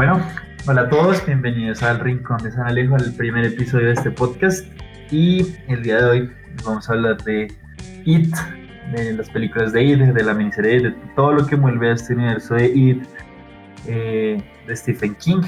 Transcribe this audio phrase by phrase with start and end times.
[0.00, 0.18] Bueno,
[0.66, 4.66] hola a todos, bienvenidos al Rincón de San Alejo, al primer episodio de este podcast.
[5.10, 6.32] Y el día de hoy
[6.64, 7.52] vamos a hablar de
[8.06, 8.34] It,
[8.94, 12.14] de las películas de It, de la miniserie de todo lo que mueve a este
[12.14, 13.04] universo de It,
[13.88, 15.42] eh, de Stephen King,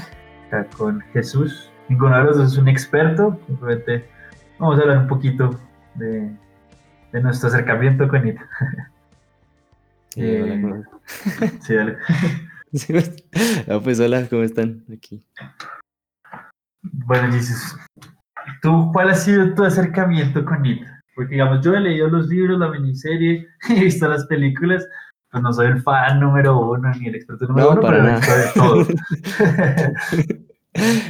[0.45, 1.71] acá con Jesús.
[1.89, 4.07] Ninguno de los dos es un experto, simplemente
[4.59, 5.59] vamos a hablar un poquito
[5.95, 6.31] de,
[7.11, 8.37] de nuestro acercamiento con It.
[10.15, 10.83] Eh,
[11.61, 11.97] sí, dale.
[13.67, 14.83] Ah, pues hola, ¿cómo están?
[14.91, 15.23] Aquí.
[16.81, 17.77] Bueno, Jesus,
[18.61, 20.81] ¿tú cuál ha sido tu acercamiento con It?
[21.15, 24.87] Porque, digamos, yo he leído los libros, la miniserie, he visto las películas,
[25.31, 28.07] pues no soy el fan número uno ni el experto número No, uno, para pero
[28.07, 28.19] he nada.
[28.19, 30.37] visto de todo.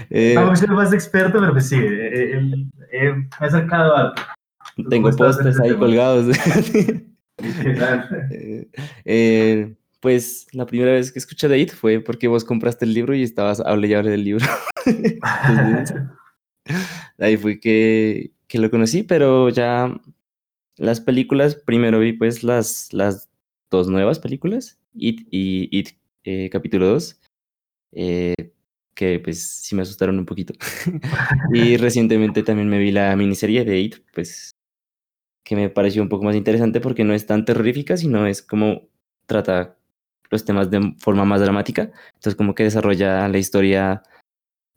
[0.09, 3.95] Eh, no soy el más experto, pero pues sí, eh, eh, eh, me he acercado
[3.95, 4.13] a
[4.75, 6.35] ¿Tú tengo postes ese ahí colgados.
[7.37, 8.67] Eh,
[9.05, 13.15] eh, pues la primera vez que escuché de IT fue porque vos compraste el libro
[13.15, 14.45] y estabas hable y hable del libro.
[17.17, 19.97] Ahí fue que, que lo conocí, pero ya
[20.75, 23.29] las películas, primero vi pues las, las
[23.71, 25.91] dos nuevas películas, It y It
[26.25, 27.21] eh, capítulo 2,
[27.93, 28.33] eh,
[28.93, 30.53] que pues sí me asustaron un poquito.
[31.53, 34.51] y recientemente también me vi la miniserie de It, pues
[35.45, 38.89] que me pareció un poco más interesante porque no es tan terrorífica, sino es como
[39.27, 39.77] trata
[40.33, 44.03] los temas de forma más dramática, entonces como que desarrolla la historia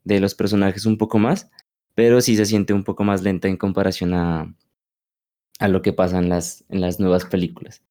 [0.05, 1.51] de los personajes un poco más,
[1.97, 4.55] pero sí se siente un poco más lenta en comparación a,
[5.59, 7.83] a lo que pasa en las, en las nuevas películas.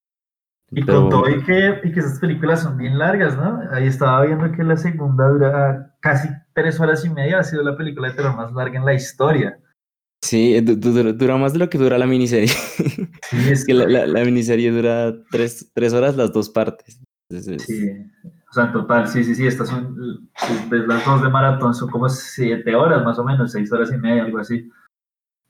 [0.71, 3.61] Y Pero- con todo y que, y que esas películas son bien largas, ¿no?
[3.71, 7.75] Ahí estaba viendo que la segunda dura casi tres horas y media, ha sido la
[7.77, 9.59] película de terror más larga en la historia.
[10.23, 12.47] Sí, du- du- dura, dura más de lo que dura la miniserie.
[12.47, 16.99] Sí, es Es que la, la- la miniserie dura tres, tres horas las dos partes.
[17.29, 17.89] Entonces, Sí,
[18.49, 20.29] o sea, en total, sí, sí, sí, estas son,
[20.69, 23.97] ves las dos de maratón, son como siete horas más o menos, seis horas y
[23.97, 24.69] media, algo así.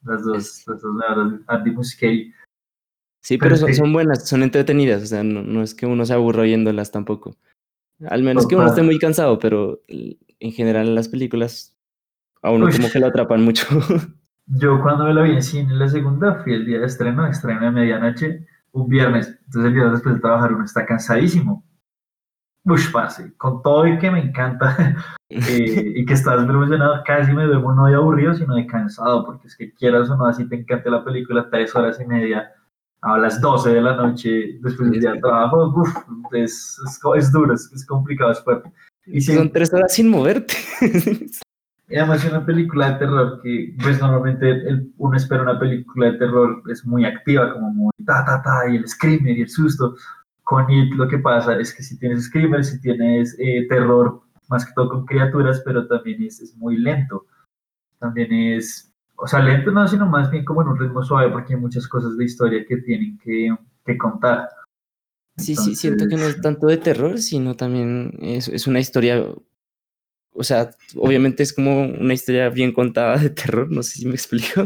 [0.04, 2.34] Las dos, las dos nuevas, Andy Muschietti.
[3.22, 3.76] Sí, Pero pero son, sí.
[3.76, 7.36] son buenas, son entretenidas, o sea, no, no es que uno se aburra oyéndolas tampoco.
[8.08, 8.78] Al menos que uno Total.
[8.78, 11.76] esté muy cansado, pero en general las películas
[12.42, 12.74] a uno Uy.
[12.74, 13.66] como que lo atrapan mucho.
[14.48, 17.62] Yo cuando me la vi en cine la segunda, fui el día de estreno, estreno
[17.62, 21.64] de medianoche, un viernes, entonces el viernes después de trabajar uno está cansadísimo.
[22.66, 24.76] Ush, parce, con todo y que me encanta
[25.30, 29.48] eh, y que estás emocionado, casi me duermo no de aburrido, sino de cansado, porque
[29.48, 32.52] es que quieras o no, así te encanta la película, tres horas y media,
[33.02, 35.96] a las 12 de la noche, después del día de trabajo, uf,
[36.32, 36.78] es,
[37.16, 38.72] es, duro, es, es complicado, es fuerte.
[39.06, 40.56] Y Son tres horas sin moverte.
[41.88, 46.12] y además es una película de terror que, pues normalmente el- uno espera una película
[46.12, 49.50] de terror, es muy activa, como muy ta, ta, ta, y el screamer y el
[49.50, 49.96] susto.
[50.44, 54.66] Con It lo que pasa es que si tienes screamer, si tienes eh, terror, más
[54.66, 57.26] que todo con criaturas, pero también es, es muy lento.
[58.00, 61.54] También es, o sea, lento no, sino más bien como en un ritmo suave, porque
[61.56, 64.48] hay muchas cosas de historia que tienen que, que contar.
[65.38, 68.80] Sí, sí, siento que no es Entonces, tanto de terror, sino también es, es una
[68.80, 69.26] historia,
[70.36, 74.14] o sea, obviamente es como una historia bien contada de terror, no sé si me
[74.14, 74.66] explico.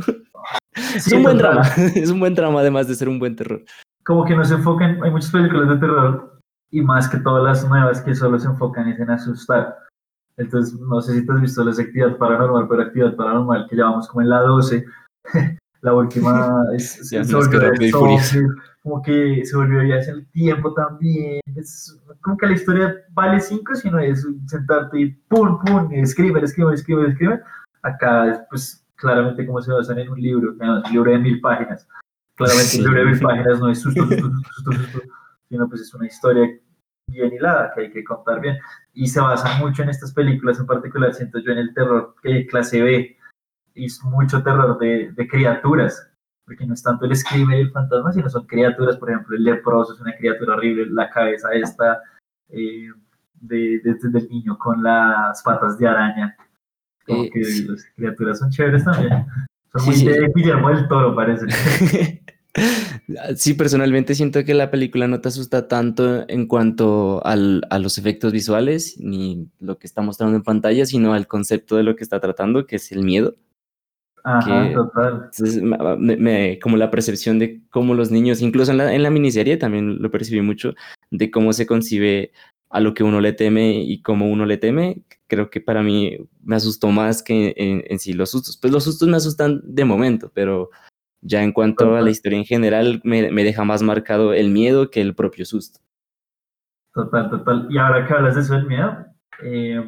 [0.95, 1.61] Es sí, un buen drama,
[1.95, 3.63] es un buen drama además de ser un buen terror.
[4.03, 6.39] como que no se enfocan, hay muchas películas de terror
[6.71, 9.77] y más que todas las nuevas que solo se enfocan es en asustar.
[10.37, 14.07] Entonces, no sé si te has visto las actividad paranormal, pero actividad paranormal que llevamos
[14.07, 14.85] como en la 12,
[15.81, 17.49] la última es, Ya, se más
[18.89, 21.39] como que se volvió ya hace el tiempo también.
[21.55, 26.73] Es como que la historia vale 5, sino es sentarte y pum, pum, escribe, escribe,
[26.73, 27.39] escribe, escribe.
[27.83, 31.87] Acá, pues claramente como se basan en un libro, un libro de mil páginas.
[32.35, 32.79] Claramente Sí.
[32.79, 35.01] un libro de mil páginas no es susto, susto, susto, susto, susto,
[35.49, 36.49] sino pues es una historia
[37.07, 38.57] bien hilada que hay que contar bien.
[38.93, 42.47] Y se basa mucho en estas películas, en particular siento yo en el terror que
[42.47, 43.17] clase B,
[43.75, 46.11] y es mucho terror de, de criaturas,
[46.49, 49.43] porque no es tanto el screamer y el fantasma, sino son criaturas, por ejemplo, el
[49.43, 51.99] leproso es una criatura horrible, la cabeza esta
[52.49, 52.87] eh,
[53.39, 56.35] de, de- del niño con las patas de araña.
[57.05, 57.65] Como Eh, que sí.
[57.67, 59.27] las criaturas son chéveres también.
[59.73, 60.07] Son muy sí.
[60.07, 61.45] de Guillermo del Toro, parece.
[63.35, 67.97] Sí, personalmente siento que la película no te asusta tanto en cuanto al- a los
[67.99, 72.03] efectos visuales ni lo que está mostrando en pantalla, sino al concepto de lo que
[72.03, 73.35] está tratando, que es el miedo.
[74.23, 75.13] Ajá, Que- total.
[75.31, 79.03] Entonces, ma- me- me- como la percepción de cómo los niños, incluso en la, en
[79.03, 80.73] la miniserie también lo percibí mucho,
[81.11, 82.31] de cómo se concibe
[82.69, 86.17] a lo que uno le teme y cómo uno le teme, creo que para mí
[86.43, 88.57] me asustó más que en, en sí los sustos.
[88.57, 90.69] Pues los sustos me asustan de momento, pero
[91.21, 94.91] ya en cuanto a la historia en general, me, me deja más marcado el miedo
[94.91, 95.79] que el propio susto.
[96.93, 97.67] Total, total.
[97.69, 99.05] Y ahora que hablas de eso del miedo,
[99.43, 99.83] eh,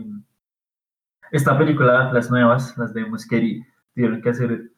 [1.32, 3.62] esta película, las nuevas, las de Muschietti,
[3.94, 4.72] tuvieron que hacer,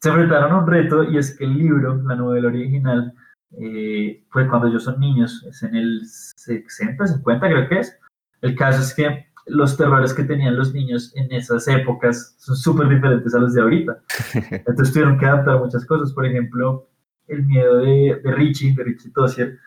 [0.00, 3.14] se enfrentaron a un reto y es que el libro, la novela original,
[3.58, 7.98] eh, fue cuando ellos son niños, es en el 60, 50 creo que es.
[8.42, 12.88] El caso es que los terrores que tenían los niños en esas épocas son súper
[12.88, 14.02] diferentes a los de ahorita.
[14.50, 16.12] Entonces tuvieron que adaptar muchas cosas.
[16.12, 16.88] Por ejemplo,
[17.28, 19.58] el miedo de, de Richie, de Richie Tossier,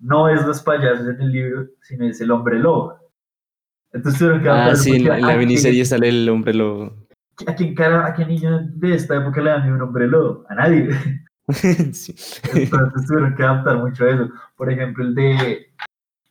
[0.00, 2.98] no es los payasos en el libro, sino es el hombre lobo.
[3.92, 4.72] Entonces tuvieron que adaptar.
[4.72, 6.99] Ah, sí, en la, miniserie sale el hombre lobo.
[7.46, 10.44] ¿A quién, cara, ¿A qué niño de esta época le da miedo un hombre lobo?
[10.48, 10.90] A nadie.
[11.92, 12.14] sí.
[12.54, 14.28] Entonces tuvieron que adaptar mucho a eso.
[14.56, 15.72] Por ejemplo, el de,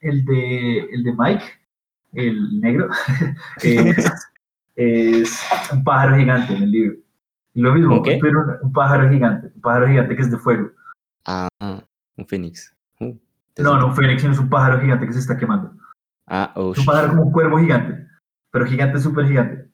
[0.01, 1.45] el de, el de Mike,
[2.13, 2.89] el negro,
[4.75, 6.97] es, un pájaro gigante en el libro.
[7.53, 10.71] lo mismo, pero un, pájaro gigante, un pájaro gigante que es de fuego.
[11.25, 12.73] Ah, un fénix.
[12.99, 13.15] Uh,
[13.57, 15.71] no, no, un fénix es un pájaro gigante que se está quemando.
[16.27, 18.07] Ah, oh, un pájaro como un cuervo gigante,
[18.51, 19.68] pero gigante, súper gigante.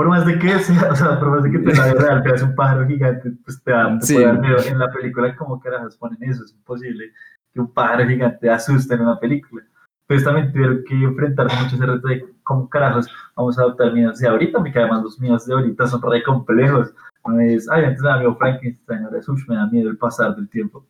[0.00, 2.30] Por más de que sea, o sea, por más de que te la real, que
[2.30, 4.56] es un pájaro gigante, pues te, da, te puede dar miedo.
[4.66, 6.42] En la película, como carajos ponen eso?
[6.42, 7.12] Es imposible
[7.52, 9.62] que un pájaro gigante asuste en una película
[10.06, 14.18] pues también tuvieron que enfrentarse mucho ese reto de cómo carajos vamos a adoptar miedos
[14.18, 16.94] de ahorita, porque además los miedos de ahorita son re complejos.
[17.40, 20.86] Es, ay, antes me da miedo Frankenstein, ahora me da miedo el pasar del tiempo.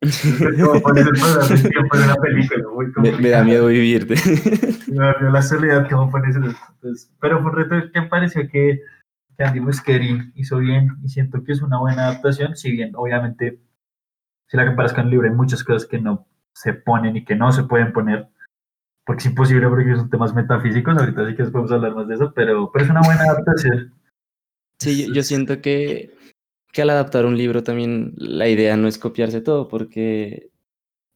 [0.64, 4.14] como pones el pasar del tiempo en una película, muy me, me, da miedo vivirte.
[4.88, 6.54] me da miedo la soledad, como pones el...
[6.74, 8.80] Entonces, pero fue un reto que me pareció que,
[9.36, 13.60] que Andy Muschietti hizo bien y siento que es una buena adaptación, si bien obviamente
[14.48, 17.36] si la comparas con el libro hay muchas cosas que no se ponen y que
[17.36, 18.28] no se pueden poner,
[19.04, 22.32] porque es imposible porque son temas metafísicos, ahorita sí que podemos hablar más de eso,
[22.34, 23.97] pero, pero es una buena adaptación.
[24.78, 26.14] Sí, yo, siento que,
[26.72, 30.50] que al adaptar un libro también la idea no es copiarse todo, porque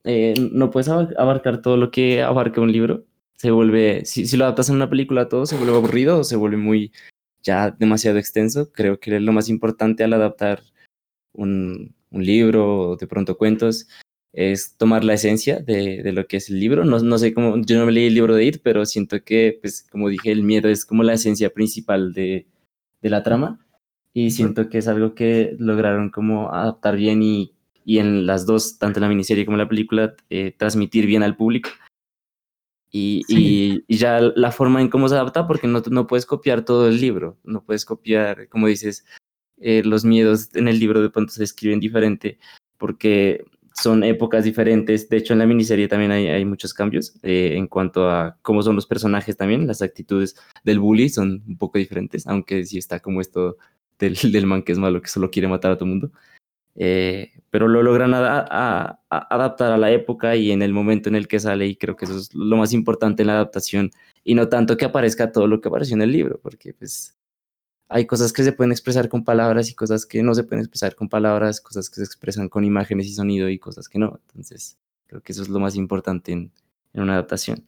[0.05, 3.05] eh, no puedes abarcar todo lo que abarca un libro.
[3.37, 6.37] Se vuelve, si, si lo adaptas a una película todo, se vuelve aburrido o se
[6.37, 6.93] vuelve muy
[7.43, 8.73] ya demasiado extenso.
[8.73, 10.63] Creo que lo más importante al adaptar
[11.33, 13.89] un, un libro o de pronto cuentos
[14.33, 16.85] es tomar la esencia de, de, lo que es el libro.
[16.85, 19.59] No, no sé cómo, yo no me leí el libro de It, pero siento que,
[19.61, 22.47] pues, como dije, el miedo es como la esencia principal de,
[23.03, 23.59] de la trama.
[24.15, 27.55] Y siento que es algo que lograron como adaptar bien y,
[27.85, 31.23] y en las dos, tanto en la miniserie como en la película, eh, transmitir bien
[31.23, 31.71] al público.
[32.91, 36.63] Y, y, y, ya la forma en cómo se adapta, porque no, no puedes copiar
[36.63, 39.07] todo el libro, no puedes copiar, como dices,
[39.59, 42.39] eh, los miedos en el libro de pronto se escriben diferente,
[42.77, 45.09] porque son épocas diferentes.
[45.09, 48.63] De hecho, en la miniserie también hay, hay muchos cambios eh, en cuanto a cómo
[48.63, 49.67] son los personajes también.
[49.67, 53.57] Las actitudes del bully son un poco diferentes, aunque sí está como esto
[53.99, 56.13] del, del man que es malo, que solo quiere matar a todo el mundo.
[56.75, 61.29] Eh, pero lo logran a, adaptar a la época y en el momento en el
[61.29, 63.91] que sale, y creo que eso es lo más importante en la adaptación,
[64.25, 67.19] y no tanto que aparezca todo lo que apareció en el libro, porque pues
[67.93, 70.95] hay cosas que se pueden expresar con palabras y cosas que no se pueden expresar
[70.95, 74.19] con palabras, cosas que se expresan con imágenes y sonido y cosas que no.
[74.29, 76.51] Entonces, creo que eso es lo más importante en,
[76.95, 77.65] una adaptación.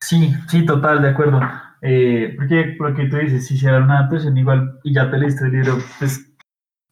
[0.00, 1.40] Sí, sí, total, de acuerdo.
[1.80, 5.44] Eh, porque lo que tú dices, si hicieran una adaptación igual y ya te leíste
[5.44, 6.28] el libro, pues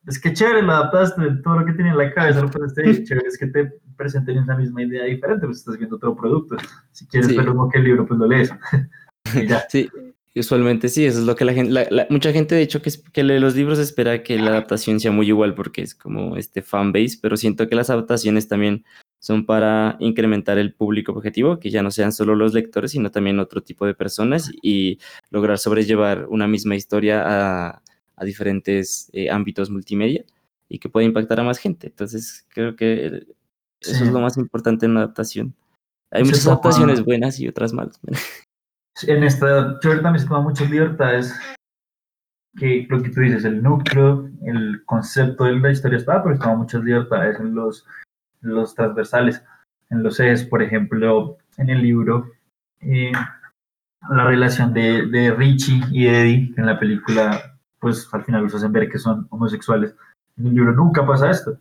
[0.06, 3.28] es que chévere, lo adaptaste, todo lo que tenía en la cabeza lo pusiste chévere
[3.28, 6.56] es que te presenten esa misma idea diferente, pues estás viendo otro producto.
[6.92, 8.52] Si quieres ver lo que el libro, pues lo lees.
[9.48, 9.64] ya.
[9.68, 9.90] Sí,
[10.34, 13.40] Usualmente sí, eso es lo que la gente, mucha gente de hecho que, que lee
[13.40, 17.36] los libros espera que la adaptación sea muy igual porque es como este fanbase, pero
[17.36, 18.84] siento que las adaptaciones también
[19.18, 23.40] son para incrementar el público objetivo, que ya no sean solo los lectores, sino también
[23.40, 24.98] otro tipo de personas y
[25.30, 27.82] lograr sobrellevar una misma historia a,
[28.16, 30.24] a diferentes eh, ámbitos multimedia
[30.68, 31.88] y que pueda impactar a más gente.
[31.88, 33.26] Entonces creo que
[33.80, 35.54] eso es lo más importante en la adaptación.
[36.10, 37.98] Hay muchas adaptaciones buenas y otras malas.
[39.08, 41.34] en esta yo también se toma muchas libertades
[42.56, 46.56] que lo que tú dices, el núcleo, el concepto de la historia está, pero toma
[46.56, 47.86] muchas libertades en los,
[48.40, 49.42] los transversales,
[49.90, 52.30] en los ejes, por ejemplo, en el libro,
[52.80, 53.12] eh,
[54.08, 58.72] la relación de, de, Richie y Eddie, en la película, pues al final los hacen
[58.72, 59.94] ver que son homosexuales.
[60.36, 61.58] En el libro nunca pasa esto.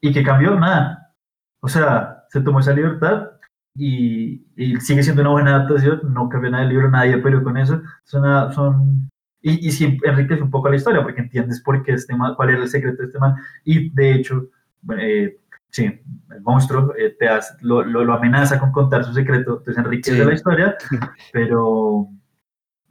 [0.00, 0.58] ¿Y que cambió?
[0.58, 1.14] Nada.
[1.60, 3.31] O sea, se tomó esa libertad
[3.74, 4.44] y,
[4.80, 7.80] sigue siendo una buena adaptación, no cambia nada el libro, nadie pero con eso.
[8.04, 9.10] Son, son,
[9.40, 12.50] y, y sí enriquece un poco la historia porque entiendes por qué este man, cuál
[12.50, 13.34] era el secreto de este man.
[13.64, 14.48] Y de hecho,
[14.98, 15.38] eh,
[15.70, 20.24] sí, el monstruo eh, te hace, lo, lo, amenaza con contar su secreto, entonces enriquece
[20.24, 20.76] la historia,
[21.32, 22.08] pero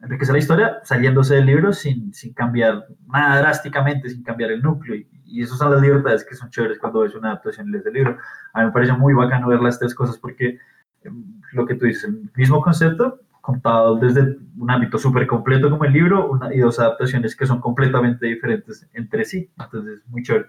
[0.01, 4.95] enriquece la historia saliéndose del libro sin, sin cambiar nada drásticamente, sin cambiar el núcleo.
[4.95, 7.91] Y, y esas son las libertades que son chéveres cuando ves una adaptación de ese
[7.91, 8.17] libro.
[8.53, 10.59] A mí me parece muy bacano ver las tres cosas porque
[11.03, 11.23] em,
[11.53, 15.93] lo que tú dices, el mismo concepto, contado desde un ámbito súper completo como el
[15.93, 19.49] libro una, y dos adaptaciones que son completamente diferentes entre sí.
[19.57, 20.47] Entonces, muy chévere.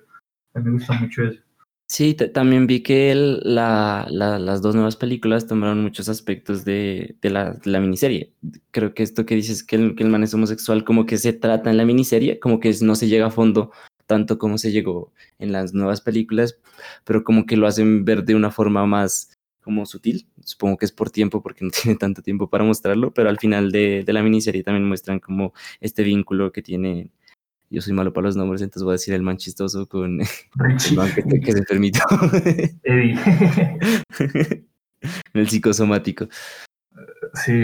[0.54, 1.40] A mí me gusta mucho eso.
[1.88, 7.58] Sí, también vi que la, las dos nuevas películas tomaron muchos aspectos de, de, la,
[7.64, 8.32] la, miniserie.
[8.70, 11.34] Creo que esto que dices que el, que el man es homosexual, como que se
[11.34, 13.72] trata en la miniserie, como que no se llega a fondo
[14.12, 16.58] tanto como se llegó en las nuevas películas,
[17.02, 20.26] pero como que lo hacen ver de una forma más como sutil.
[20.44, 23.72] Supongo que es por tiempo, porque no tiene tanto tiempo para mostrarlo, pero al final
[23.72, 27.10] de, de la miniserie también muestran como este vínculo que tiene
[27.70, 30.94] yo soy malo para los nombres, entonces voy a decir el man chistoso con el
[30.94, 32.04] man que, se permitió.
[35.32, 36.28] el psicosomático.
[37.46, 37.54] Sí.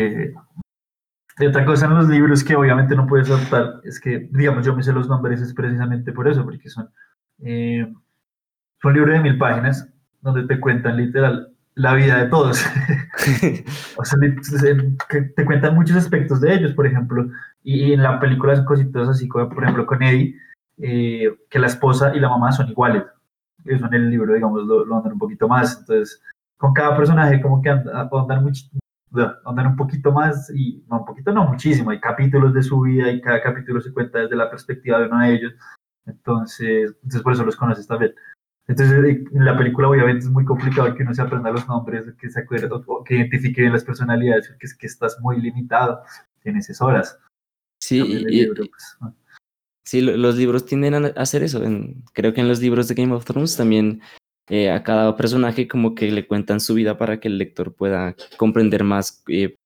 [1.39, 4.75] Y otra cosa en los libros que obviamente no puedes adaptar es que, digamos, yo
[4.75, 6.91] me sé los nombres es precisamente por eso, porque son,
[7.41, 7.93] eh,
[8.83, 9.89] son libros de mil páginas
[10.21, 12.65] donde te cuentan literal la vida de todos.
[13.97, 14.19] o sea,
[15.37, 17.29] te cuentan muchos aspectos de ellos, por ejemplo,
[17.63, 20.35] y, en la película son cositas así, como por ejemplo con Eddie,
[20.79, 23.05] eh, que la esposa y la mamá son iguales.
[23.65, 25.79] Eso en el libro, digamos, lo, andan un poquito más.
[25.79, 26.21] Entonces,
[26.57, 28.53] con cada personaje como que andan, andan,
[29.11, 31.91] un poquito más, y no un poquito, no, muchísimo.
[31.91, 35.21] Hay capítulos de su vida y cada capítulo se cuenta desde la perspectiva de uno
[35.21, 35.55] de ellos.
[36.07, 38.15] Entonces, entonces por eso los conoces también.
[38.67, 42.05] Entonces, eh, en la película obviamente es muy complicado que uno se aprenda los nombres,
[42.21, 46.03] que se acuerde, o que identifique bien las personalidades, porque es que estás muy limitado,
[46.43, 47.19] tienes esas horas.
[47.81, 48.99] Sí, y, pues,
[49.85, 51.63] sí, los libros tienden a hacer eso.
[52.13, 54.03] creo que en los libros de Game of Thrones también
[54.51, 58.17] eh, a cada personaje como que le cuentan su vida para que el lector pueda
[58.37, 59.57] comprender más eh,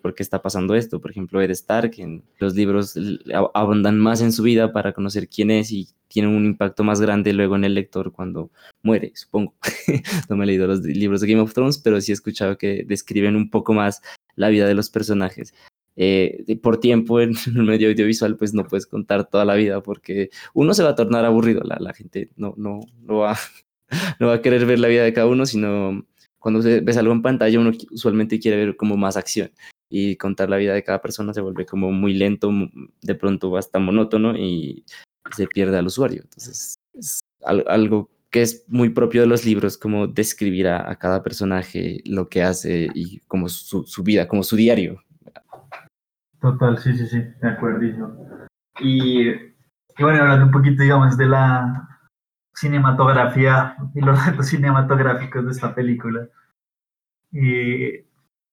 [0.00, 1.00] por qué está pasando esto.
[1.00, 2.94] Por ejemplo, Ed Stark, en los libros
[3.54, 7.32] abundan más en su vida para conocer quién es y tienen un impacto más grande
[7.32, 8.50] luego en el lector cuando
[8.82, 9.54] muere, supongo.
[10.28, 12.84] no me he leído los libros de Game of Thrones, pero sí he escuchado que
[12.86, 14.02] describen un poco más
[14.34, 15.52] la vida de los personajes.
[16.00, 20.30] Eh, por tiempo en un medio audiovisual pues no puedes contar toda la vida porque
[20.54, 23.36] uno se va a tornar aburrido, la, la gente no, no, no, va,
[24.20, 26.06] no va a querer ver la vida de cada uno, sino
[26.38, 29.50] cuando ves algo en pantalla uno usualmente quiere ver como más acción
[29.90, 32.52] y contar la vida de cada persona se vuelve como muy lento,
[33.02, 34.84] de pronto hasta monótono y
[35.34, 36.22] se pierde al usuario.
[36.22, 42.02] Entonces es algo que es muy propio de los libros, como describir a, cada personaje
[42.04, 45.02] lo que hace y como su, su, vida, como su diario.
[46.40, 47.84] Total, sí, sí, sí, de acuerdo.
[48.80, 51.88] Y, y bueno, hablando un poquito, digamos, de la
[52.54, 56.28] cinematografía y los retos cinematográficos de esta película.
[57.32, 58.04] Y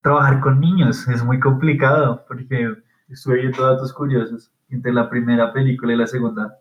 [0.02, 2.76] trabajar con niños es muy complicado porque
[3.10, 6.58] estuve viendo datos curiosos entre la primera película y la segunda.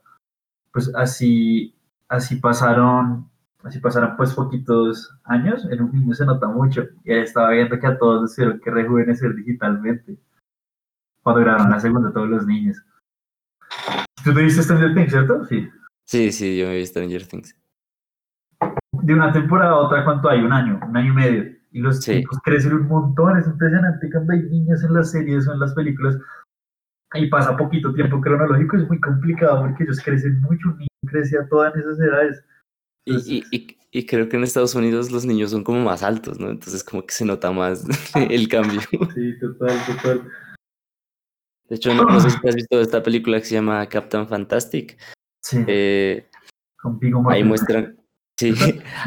[0.73, 1.75] Pues así
[2.09, 3.29] así pasaron,
[3.63, 7.87] así pasaron pues poquitos años, en un niño se nota mucho, y estaba viendo que
[7.87, 10.17] a todos les tuvieron que rejuvenecer digitalmente,
[11.25, 12.81] cuando grabaron la segunda todos los niños.
[14.23, 15.45] ¿Tú te viste Stranger Things, cierto?
[15.47, 15.69] Sí.
[16.05, 17.57] Sí, sí, yo me vi Stranger Things.
[18.93, 20.41] De una temporada a otra, ¿cuánto hay?
[20.41, 21.57] Un año, un año y medio.
[21.73, 25.55] Y los chicos crecen un montón, es impresionante cuando hay niños en las series o
[25.55, 26.17] en las películas.
[27.15, 30.69] Y pasa poquito tiempo cronológico, es muy complicado porque ellos crecen mucho.
[30.69, 32.45] Un niño crece a todas esas edades.
[33.07, 36.49] Y, y, y, creo que en Estados Unidos los niños son como más altos, ¿no?
[36.49, 37.85] Entonces como que se nota más
[38.31, 38.81] el cambio.
[39.15, 40.23] Sí, total, total.
[41.69, 44.99] De hecho, no, sé si has visto esta película que se llama Captain Fantastic.
[45.43, 45.65] Sí.
[45.67, 46.27] Eh,
[46.81, 46.99] Con
[47.31, 47.97] ahí muestran,
[48.39, 48.53] sí,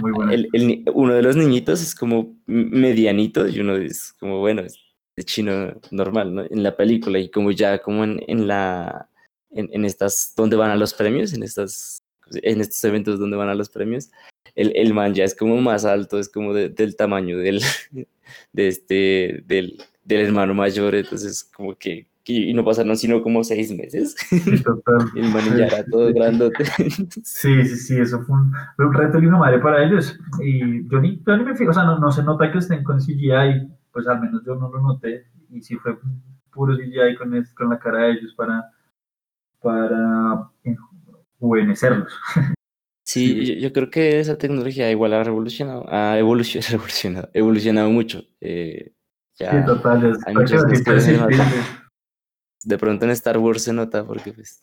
[0.01, 0.31] Muy bueno.
[0.31, 4.79] el, el, uno de los niñitos es como medianito y uno es como, bueno, es
[5.15, 6.43] de chino normal, ¿no?
[6.43, 9.09] En la película y como ya como en, en la
[9.51, 13.49] en, en, estas, donde van a los premios, en estas, en estos eventos donde van
[13.49, 14.11] a los premios,
[14.55, 17.61] el, el man ya es como más alto, es como de, del tamaño del,
[18.53, 23.75] de este, del, del hermano mayor, entonces como que, y no pasaron sino como seis
[23.75, 24.15] meses.
[24.63, 25.09] total.
[25.15, 26.65] el man ya era todo grandote.
[27.23, 30.17] Sí, sí, sí, eso fue un, un reto una madre para ellos.
[30.41, 32.83] Y yo ni, yo ni me fijo, o sea, no, no se nota que estén
[32.83, 35.97] con CGI, pues al menos yo no lo noté, y sí fue
[36.51, 38.71] puro CGI con, con la cara de ellos para
[39.61, 40.49] para
[41.39, 42.13] rejuvenecerlos.
[43.09, 48.21] Sí, yo, creo que esa tecnología igual ha revolucionado, ha evolucionado, evolucionado, evolucionado mucho.
[48.41, 48.91] Eh,
[49.39, 50.17] ya sí, total.
[50.25, 50.65] hay muchas
[52.67, 54.61] De pronto en Star Wars se nota porque pues...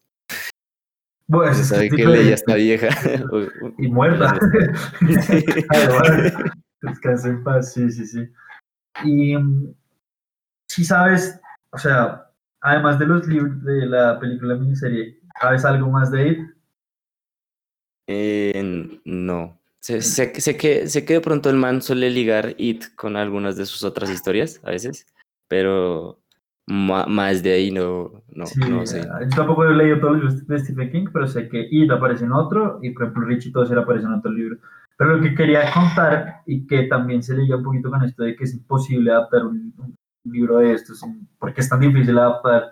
[1.27, 2.89] Bueno, se sabe que Leia está vieja.
[3.79, 4.39] y muerta.
[6.83, 8.29] Descansa en paz, sí, sí, sí.
[9.07, 9.35] Y
[10.69, 12.31] si sabes, o sea,
[12.61, 16.55] además de los libros de la película miniserie, ¿sabes algo más de él?
[18.07, 19.59] Eh, no.
[19.81, 23.17] Sé, sé, que- sé que, sé que de pronto el man suele ligar It con
[23.17, 25.07] algunas de sus otras historias a veces,
[25.49, 26.21] pero
[26.67, 29.03] más de ahí no, no, Sí, no sé.
[29.03, 32.25] yo tampoco he leído todos los libros de Stephen King, pero sé que It aparece
[32.25, 34.57] en otro y, por ejemplo, Richie Tozer aparece en otro libro.
[34.97, 38.37] Pero lo que quería contar, y que también se leía un poquito con esto de
[38.37, 41.05] que es imposible adaptar un, un libro de estos,
[41.39, 42.71] porque es tan difícil adaptar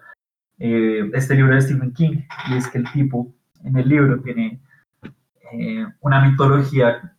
[0.58, 3.34] eh, este libro de Stephen King, y es que el tipo
[3.64, 4.60] en el libro tiene
[5.52, 7.14] eh, una mitología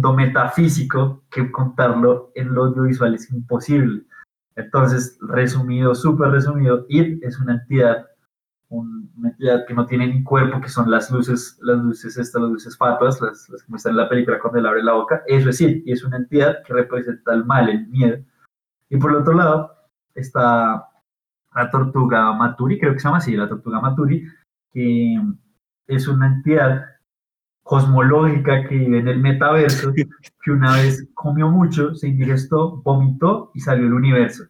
[0.00, 4.02] lo metafísico que contarlo en lo audiovisual es imposible.
[4.60, 8.06] Entonces, resumido, súper resumido, It es una entidad,
[8.68, 12.40] un- una entidad que no tiene ni cuerpo, que son las luces, las luces estas,
[12.42, 15.50] las luces fatuas, las, que muestran en la película cuando él abre la boca, eso
[15.50, 18.18] es It, y es una entidad que representa el mal, el miedo.
[18.88, 19.72] Y por el otro lado
[20.14, 20.86] está
[21.54, 24.24] la tortuga Maturi, creo que se llama así, la tortuga Maturi,
[24.72, 25.20] que
[25.88, 26.84] es una entidad
[27.70, 29.92] cosmológica que vive en el metaverso,
[30.42, 34.42] que una vez comió mucho, se indigestó, vomitó y salió del universo.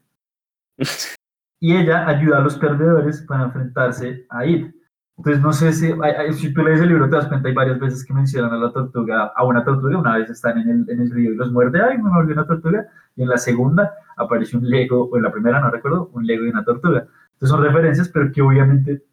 [1.61, 4.75] Y ella ayuda a los perdedores para enfrentarse a It.
[5.19, 5.93] Entonces, no sé si,
[6.33, 8.73] si tú lees el libro, te das cuenta, hay varias veces que mencionan a la
[8.73, 11.79] tortuga, a una tortuga, una vez están en el, en el río y los muerde,
[11.83, 12.87] ay, me volvió una tortuga,
[13.17, 16.47] y en la segunda aparece un Lego, o en la primera, no recuerdo, un Lego
[16.47, 17.07] y una tortuga.
[17.35, 19.05] Entonces son referencias, pero que obviamente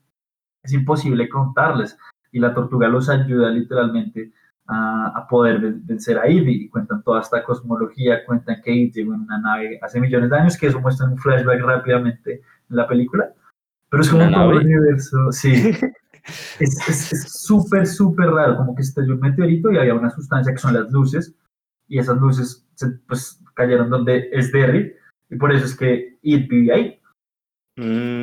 [0.63, 1.97] es imposible contarles,
[2.31, 4.31] y la tortuga los ayuda literalmente
[4.67, 8.93] a, a poder ven- vencer a Id, y cuentan toda esta cosmología, cuentan que Id
[8.93, 12.41] llegó en una nave hace millones de años, que eso muestra en un flashback rápidamente
[12.69, 13.33] en la película,
[13.89, 14.65] pero es como ¿Una todo el nave?
[14.65, 15.71] universo, sí.
[16.59, 20.51] Es es- es súper, súper raro, como que estalló un meteorito y había una sustancia
[20.51, 21.33] que son las luces,
[21.87, 24.93] y esas luces se, pues, cayeron donde es Derry,
[25.29, 26.99] y por eso es que Id vive ahí,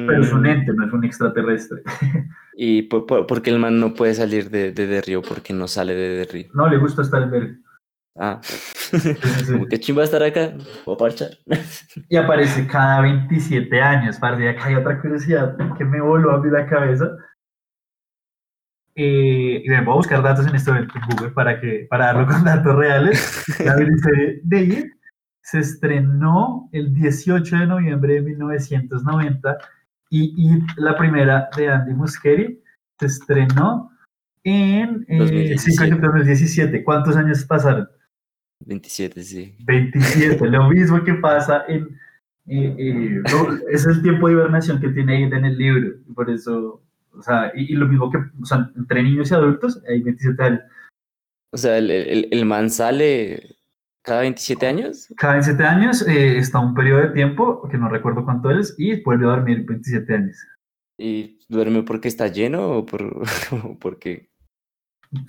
[0.06, 1.82] pero es un Mm, ente, no es un extraterrestre.
[2.56, 5.66] Y por, por- porque el man no puede salir de, de, de Río porque no
[5.68, 6.48] sale de, de Río.
[6.54, 7.62] No le gusta estar en.
[8.16, 8.98] Ah, sí,
[9.44, 9.52] sí.
[9.52, 10.52] como que chimba estar acá,
[10.84, 11.30] o parchar.
[12.08, 16.48] Y aparece cada 27 años, parce, acá hay otra curiosidad que me voló a mí
[16.50, 17.10] la cabeza.
[18.96, 22.26] Eh, y me voy a buscar datos en momento en Google para, que, para darlo
[22.28, 23.44] con datos reales.
[23.58, 24.90] La miniserie de
[25.42, 29.58] se estrenó el 18 de noviembre de 1990
[30.22, 32.60] y la primera de Andy Muschietti,
[32.98, 33.90] se estrenó
[34.44, 35.58] en eh, 2017.
[35.58, 36.84] 5 de septiembre del 2017.
[36.84, 37.88] ¿Cuántos años pasaron?
[38.66, 39.56] 27, sí.
[39.64, 41.98] 27, lo mismo que pasa en...
[42.46, 46.12] eh, eh, no, es el tiempo de hibernación que tiene Aida en el libro, y
[46.12, 49.82] por eso, o sea, y, y lo mismo que, o sea, entre niños y adultos,
[49.88, 50.60] hay 27 años.
[51.52, 53.56] O sea, el, el, el man sale
[54.04, 55.08] cada 27 años.
[55.16, 59.02] Cada 27 años eh, está un periodo de tiempo, que no recuerdo cuánto es, y
[59.02, 60.36] vuelve a dormir 27 años.
[60.98, 63.22] ¿Y duerme porque está lleno o, por,
[63.80, 64.30] porque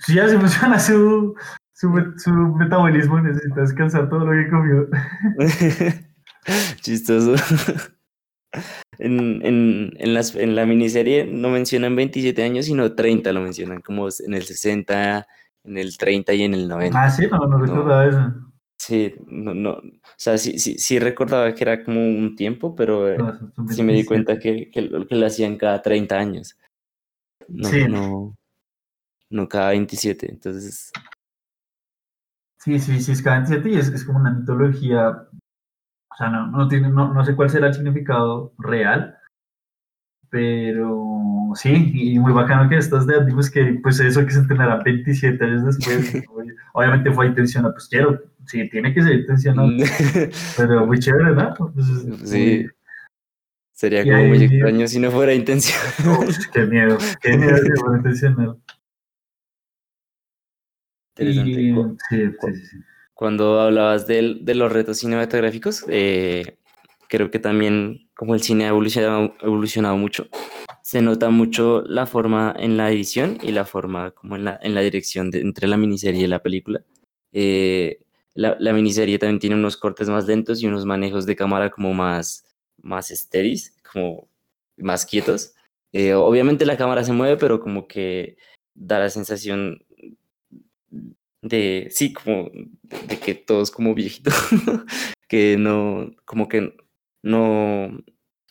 [0.00, 1.34] Si ya se funciona su,
[1.72, 4.88] su, su metabolismo, necesita descansar todo lo que comió.
[6.82, 7.34] Chistoso.
[8.98, 13.80] En, en, en, las, en la miniserie no mencionan 27 años, sino 30 lo mencionan,
[13.80, 15.26] como en el 60,
[15.64, 17.02] en el 30 y en el 90.
[17.02, 18.45] Ah, sí, no, no recordaba eso.
[18.78, 19.82] Sí, no, no, o
[20.16, 23.32] sea, sí, sí, sí recordaba que era como un tiempo, pero eh, No,
[23.68, 24.06] sí me di 27.
[24.06, 26.56] cuenta que, que lo hacían cada 30 años.
[27.48, 27.88] No, Sí.
[27.88, 28.36] no,
[29.30, 30.92] no cada 27, entonces,
[32.58, 36.48] Sí, sí, sí, es cada 27 y es, es como una mitología, o sea, no,
[36.48, 39.16] no, tiene, no, no sé cuál será el significado real,
[40.30, 41.15] pero
[41.54, 45.44] sí, y muy bacano que estas de Andy que pues eso que se estrenará 27
[45.44, 46.24] años después,
[46.74, 49.76] obviamente fue intencional, pues quiero, sí, tiene que ser intencional,
[50.56, 51.54] pero muy chévere, ¿no?
[51.54, 52.70] Pues, es sí, muy-
[53.72, 55.78] sería como muy extraño si no fuera intención.
[56.20, 58.56] Uf, qué miedo, qué miedo que fuera intencional.
[61.18, 61.50] Interesante.
[61.50, 61.74] Y,
[62.08, 62.76] sí, sí, sí.
[63.14, 66.58] Cuando hablabas del- de, los retos cinematográficos, eh,
[67.08, 70.28] creo que también como el cine ha evolucionado, evolucionado mucho,
[70.86, 74.72] se nota mucho la forma en la edición y la forma como en la, en
[74.72, 76.84] la dirección entre la miniserie y la película.
[77.32, 81.70] Eh, la, la miniserie también tiene unos cortes más lentos y unos manejos de cámara
[81.70, 82.46] como más,
[82.80, 84.28] más estéreis, como
[84.76, 85.56] más quietos.
[85.90, 88.36] Eh, obviamente la cámara se mueve, pero como que
[88.72, 89.84] da la sensación
[91.42, 94.30] de, sí, como de que todo es como viejito,
[95.28, 96.76] que no, como que
[97.24, 97.90] no,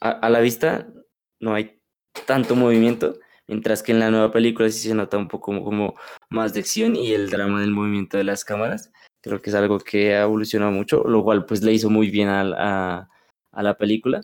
[0.02, 0.92] a la vista
[1.40, 1.76] no hay
[2.26, 5.96] tanto movimiento, mientras que en la nueva película sí se nota un poco como, como
[6.30, 8.92] más de acción y el drama del movimiento de las cámaras.
[9.22, 12.30] Creo que es algo que ha evolucionado mucho, lo cual pues le hizo muy bien
[12.30, 13.10] a, a,
[13.52, 14.22] a la película.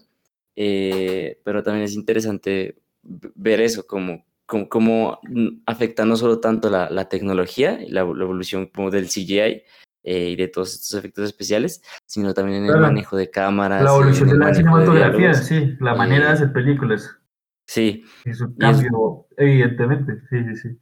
[0.55, 4.25] Eh, pero también es interesante ver eso, como
[4.69, 5.19] cómo,
[5.65, 9.63] afecta no solo tanto la, la tecnología y la, evolución como del CGI
[10.03, 13.83] eh, y de todos estos efectos especiales, sino también en el manejo de cámaras.
[13.83, 17.17] La evolución de la cinematografía, sí, la manera de hacer películas.
[17.67, 18.03] Sí.
[18.25, 20.79] Es un cambio, evidentemente, sí, sí, sí.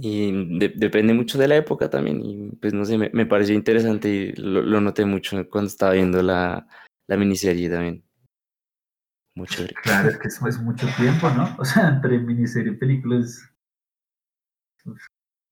[0.00, 2.22] Y depende mucho de la época también.
[2.22, 5.92] Y pues no sé, me, me pareció interesante y lo, lo, noté mucho cuando estaba
[5.92, 6.68] viendo la,
[7.08, 8.04] la miniserie también.
[9.34, 9.64] Mucho.
[9.82, 11.48] Claro, es que eso es mucho tiempo, ¿no?
[11.58, 13.42] O sea, entre miniserie y películas.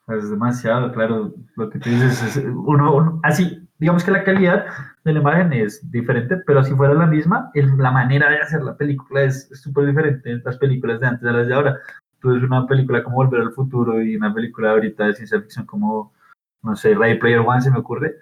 [0.08, 1.34] Es demasiado, claro.
[1.56, 4.66] Lo que tú dices es uno, así, digamos que la calidad
[5.04, 8.76] de la imagen es diferente, pero si fuera la misma, la manera de hacer la
[8.76, 11.78] película es súper diferente las películas de antes a las de ahora.
[12.22, 16.12] Ves una película como Volver al Futuro y una película ahorita de ciencia ficción como,
[16.62, 18.16] no sé, Ray Player One se me ocurre,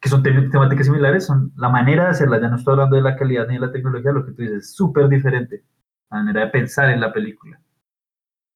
[0.00, 2.40] que son temáticas similares, son la manera de hacerla.
[2.40, 4.58] Ya no estoy hablando de la calidad ni de la tecnología, lo que tú dices
[4.58, 5.62] es súper diferente.
[6.10, 7.61] La manera de pensar en la película.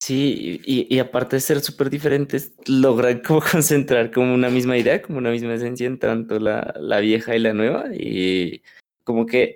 [0.07, 5.01] Sí, y, y aparte de ser súper diferentes, logran como concentrar como una misma idea,
[5.01, 7.87] como una misma esencia en tanto la, la vieja y la nueva.
[7.93, 8.61] Y
[9.03, 9.55] como que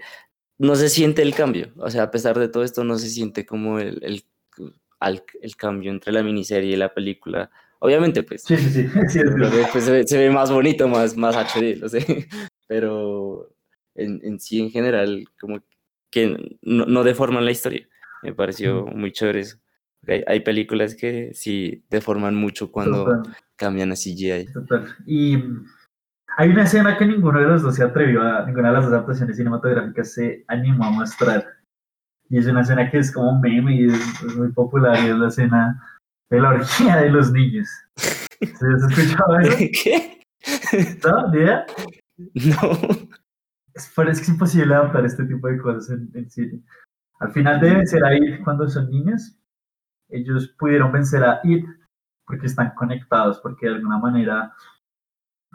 [0.58, 1.72] no se siente el cambio.
[1.78, 4.26] O sea, a pesar de todo esto, no se siente como el, el
[5.00, 7.50] al, el cambio entre la miniserie y la película.
[7.80, 8.44] Obviamente, pues.
[8.44, 9.20] Sí, sí, sí.
[9.72, 12.28] pues se, ve, más bonito, más, más HD, no sé.
[12.68, 13.50] Pero
[13.96, 15.64] en, en sí, en general, como
[16.10, 17.88] que no, no, deforman la historia.
[18.22, 19.62] Me pareció muy chévere eso.
[20.08, 23.22] Hay, hay, películas que sí deforman mucho cuando
[23.56, 24.52] cambian a CGI.
[24.52, 24.88] Total.
[25.06, 25.38] Y
[26.38, 29.38] hay una escena que ninguno de los dos se atrevió a, ninguna de las adaptaciones
[29.38, 31.46] cinematográficas se animó a mostrar
[32.30, 35.18] y es una escena que es como un meme y es, muy popular y es
[35.18, 35.84] la escena
[36.30, 37.68] de la orgía de los niños.
[37.98, 39.58] ¿Se has escuchado eso?
[39.84, 40.22] ¿Qué?
[41.04, 41.28] ¿No?
[41.28, 41.66] ¿Ni idea?
[42.18, 42.72] No.
[43.74, 46.62] Es, que es imposible adaptar este tipo de cosas en, en cine.
[47.20, 49.38] Al final deben ser ahí cuando son niños.
[50.12, 51.66] Ellos pudieron vencer a It
[52.26, 54.54] porque están conectados, porque de alguna manera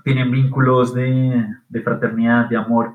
[0.04, 2.94] tienen vínculos de, de fraternidad, de amor.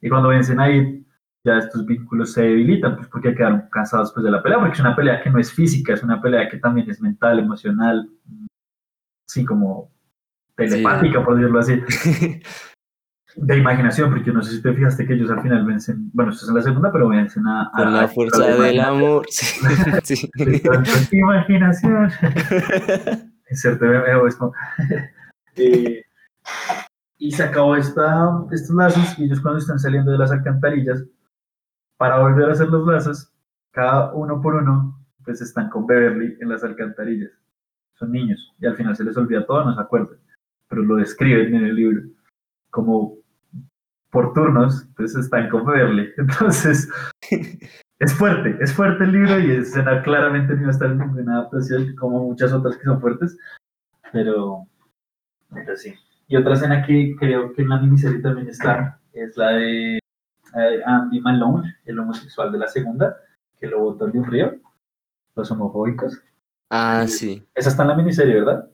[0.00, 1.06] Y cuando vencen a It,
[1.44, 4.80] ya estos vínculos se debilitan, pues porque quedaron cansados después de la pelea, porque es
[4.80, 8.10] una pelea que no es física, es una pelea que también es mental, emocional,
[9.26, 9.90] sí, como
[10.54, 11.82] telepática, por decirlo así.
[13.36, 16.44] de imaginación, porque no sé si te fijaste que ellos al final vencen, bueno, esto
[16.44, 17.70] es en la segunda, pero vencen a...
[17.74, 19.26] Con la fuerza del amor.
[19.28, 20.30] Sí.
[21.12, 22.10] imaginación.
[23.50, 23.86] Inserte
[24.26, 24.52] esto.
[25.56, 26.02] eh,
[27.18, 31.04] y se acabó esta, estos lazos y ellos cuando están saliendo de las alcantarillas
[31.96, 33.30] para volver a hacer los lazos,
[33.72, 37.30] cada uno por uno, pues están con Beverly en las alcantarillas.
[37.94, 40.16] Son niños y al final se les olvida todo, no se acuerdan,
[40.68, 42.02] pero lo describen en el libro
[42.70, 43.19] como
[44.10, 46.12] por turnos, pues están con Beverly.
[46.16, 46.88] Entonces,
[47.98, 52.24] es fuerte, es fuerte el libro y escena claramente no está en ninguna adaptación como
[52.24, 53.36] muchas otras que son fuertes,
[54.12, 54.66] pero,
[55.52, 55.94] pero sí.
[56.28, 59.98] Y otra escena que creo que en la miniserie también está es la de
[60.84, 63.16] Andy Malone, el homosexual de la segunda,
[63.58, 64.54] que lo votó de un río,
[65.34, 66.20] los homofóbicos.
[66.70, 67.44] Ah, sí.
[67.54, 68.70] Esa está en la miniserie, ¿verdad?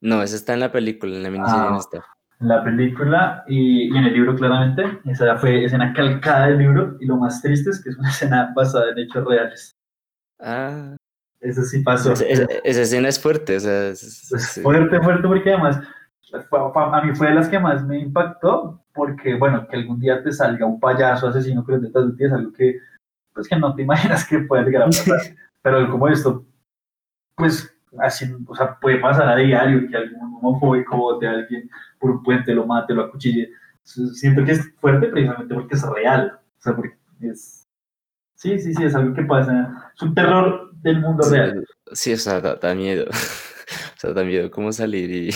[0.00, 2.04] No, esa está en la película, en la miniserie ah, no está.
[2.40, 7.06] En la película y, en el libro claramente, esa fue escena calcada del libro y
[7.06, 9.76] lo más triste es que es una escena basada en hechos reales.
[10.38, 10.96] Ah.
[11.40, 12.12] Eso sí pasó.
[12.12, 15.80] Esa, esa escena es fuerte, o sea, es, es fuerte, fuerte porque además
[16.32, 20.32] a mí fue de las que más me impactó, porque, bueno, que algún día te
[20.32, 22.78] salga un payaso asesino que detrás de ti es algo que,
[23.32, 25.20] pues, que no te imaginas que puede llegar a pasar.
[25.62, 26.44] Pero como esto,
[27.36, 32.22] pues, así, o sea, puede pasar a diario que algún homofóbico de alguien por un
[32.22, 33.50] puente lo mate, lo acuchille.
[33.82, 36.38] Siento que es fuerte precisamente porque es real.
[36.58, 37.66] O sea, porque es...
[38.34, 39.90] Sí, sí, sí, es algo que pasa.
[39.94, 41.64] Es un terror del mundo real.
[41.92, 43.06] Sí, o sea, da miedo.
[43.10, 45.30] o sea, da miedo cómo salir y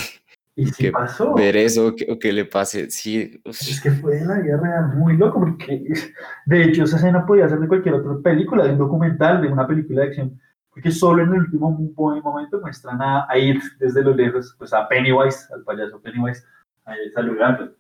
[0.54, 1.34] y sí pasó.
[1.34, 3.40] Ver eso o que, que, le pase, sí.
[3.44, 5.82] Es que fue en la vida real muy loco, porque
[6.46, 9.66] de hecho esa escena podía ser de cualquier otra película, de un documental, de una
[9.66, 10.40] película de acción,
[10.72, 14.88] porque solo en el último momento muestran a, a ir desde lo lejos, pues a
[14.88, 16.44] Pennywise, al payaso Pennywise,
[16.86, 17.76] a saludando.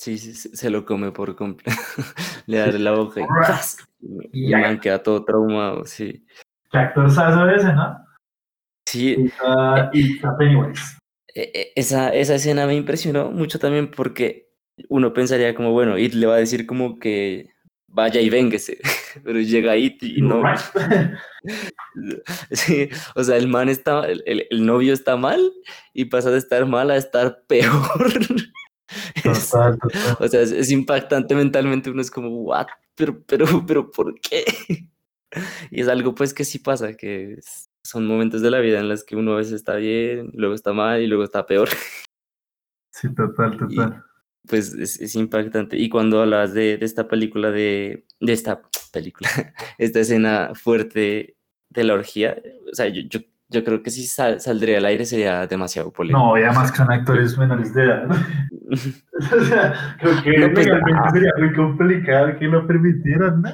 [0.00, 1.78] Sí, sí, se lo come por completo.
[2.46, 3.24] le da la boca y,
[4.32, 6.24] y, y queda todo traumado, sí.
[6.70, 8.04] Qué actor sazo ese, ¿no?
[8.86, 9.16] Sí.
[9.16, 10.98] Y, y a Pennywise.
[11.34, 14.48] E, e, esa, esa escena me impresionó mucho también porque
[14.88, 17.50] uno pensaría como, bueno, It le va a decir como que
[17.88, 18.78] vaya y véngase,
[19.24, 20.42] pero llega It y no.
[22.52, 25.40] sí, o sea, el man está, el, el, novio está mal
[25.92, 27.72] y pasa de estar mal a estar peor.
[29.24, 29.52] es,
[30.20, 34.44] o sea, es, es, impactante mentalmente, uno es como, what, pero, pero, pero, ¿por qué?
[35.70, 37.38] y es algo pues que sí pasa, que
[37.82, 40.72] son momentos de la vida en los que uno a veces está bien, luego está
[40.72, 41.68] mal y luego está peor.
[42.90, 44.04] Sí, total, total.
[44.46, 45.76] Pues es, impactante.
[45.76, 49.28] Y cuando hablas de, de esta película, de, de, esta película,
[49.78, 51.36] esta escena fuerte
[51.70, 52.36] de la orgía,
[52.70, 56.18] o sea, yo, yo, yo creo que si saldría al aire sería demasiado polémico.
[56.18, 58.08] No, y además que son actores menores de edad.
[58.70, 61.10] o sea, creo que no, pues, ah.
[61.12, 63.50] sería muy complicado que lo permitieran, ¿no?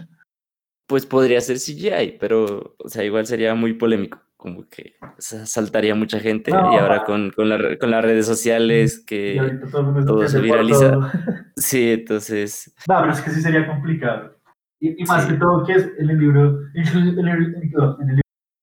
[0.87, 6.21] Pues podría ser CGI, pero, o sea, igual sería muy polémico como que saltaría mucha
[6.21, 10.99] gente y ahora con, con, la, con, las redes sociales que todo, se viraliza.
[11.57, 12.75] Sí, entonces...
[12.87, 14.37] No, pero es que sí sería complicado.
[14.81, 17.97] Y, más que todo que es en el libro, en el, libro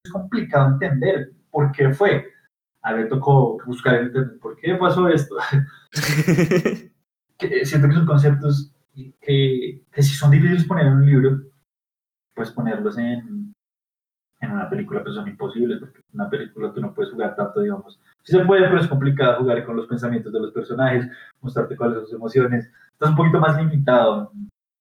[0.04, 2.28] es complicado entender por qué fue.
[2.82, 5.34] A ver, tocó buscar entender por qué pasó esto.
[7.64, 11.40] siento que son conceptos que, que si son difíciles poner en un libro,
[12.36, 13.41] pues ponerlos en,
[14.42, 17.60] en una película pues son imposibles, porque en una película tú no puedes jugar tanto,
[17.60, 17.98] digamos.
[18.24, 21.06] Sí se puede, pero es complicado jugar con los pensamientos de los personajes,
[21.40, 22.68] mostrarte cuáles son sus emociones.
[22.92, 24.32] Estás un poquito más limitado.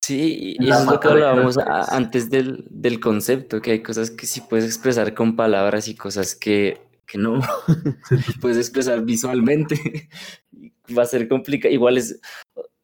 [0.04, 4.26] Sí, y eso es lo que hablábamos antes del, del, concepto, que hay cosas que
[4.26, 7.40] sí puedes expresar con palabras y cosas que, que no
[8.42, 10.10] puedes expresar visualmente.
[10.98, 11.72] Va a ser complicado.
[11.72, 12.20] Igual es,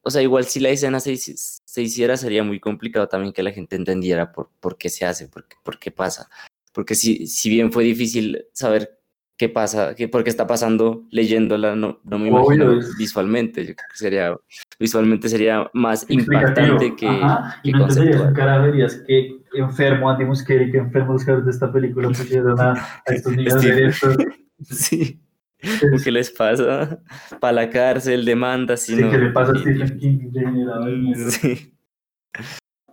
[0.04, 3.52] o sea, igual si la escena se, se, hiciera, sería muy complicado también que la
[3.52, 6.30] gente entendiera por, por qué se hace, por, por qué pasa
[6.78, 9.00] porque si, si bien fue difícil saber
[9.36, 13.62] qué pasa, qué, por qué está pasando leyéndola, no, no me imagino visualmente.
[13.66, 14.38] Yo creo que sería,
[14.80, 17.60] visualmente sería más impactante que, Ajá.
[17.64, 18.32] que y no conceptual.
[18.34, 23.02] cara verías que enfermo Andy Muschietti, que enfermo los de esta película pusieron a, a
[23.08, 24.16] estos niños de esto.
[24.62, 25.20] Sí.
[26.04, 27.02] ¿Qué les pasa?
[27.40, 29.10] Para la cárcel, demanda, si sí, no.
[29.10, 30.20] ¿Qué le pasa a Stephen King?
[31.32, 31.74] Sí.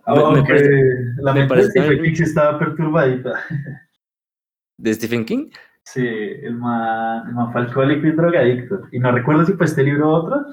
[0.05, 0.53] Aunque
[1.17, 3.39] la mente de Stephen King estaba perturbadita.
[4.77, 5.49] ¿De Stephen King?
[5.83, 8.87] Sí, el man, el man fue alcohólico y drogadicto.
[8.91, 10.45] Y no recuerdo si fue este libro o otro.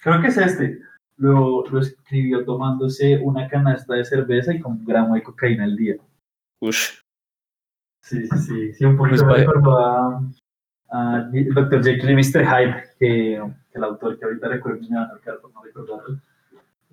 [0.00, 0.80] Creo que es este.
[1.16, 5.76] Lo, lo escribió tomándose una canasta de cerveza y con un gramo de cocaína al
[5.76, 5.96] día.
[6.60, 7.00] Ush.
[8.02, 8.72] Sí, sí, sí.
[8.74, 10.22] Sí, un poquito pues me recordó a,
[10.90, 11.82] a Dr.
[11.82, 12.44] Jekyll y Mr.
[12.44, 16.20] Hyde, que, que, el autor que ahorita recuerdo me a marcar por no recordarlo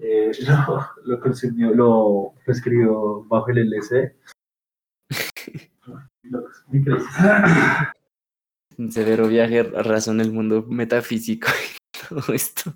[0.01, 4.15] eh, lo, lo, consumió, lo, escribió bajo el LC.
[8.77, 11.49] Un severo viaje a razón el mundo metafísico
[11.93, 12.73] y todo esto.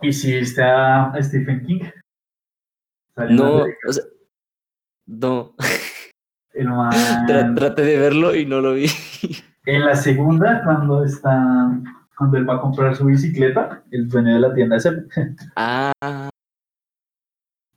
[0.00, 1.82] ¿Y si está Stephen King?
[3.30, 4.04] No, o sea,
[5.06, 5.54] no.
[7.56, 8.86] Traté de verlo y no lo vi.
[9.66, 11.70] En la segunda, cuando está
[12.22, 15.08] cuando él va a comprar su bicicleta, el dueño de la tienda es él.
[15.56, 16.30] Ah.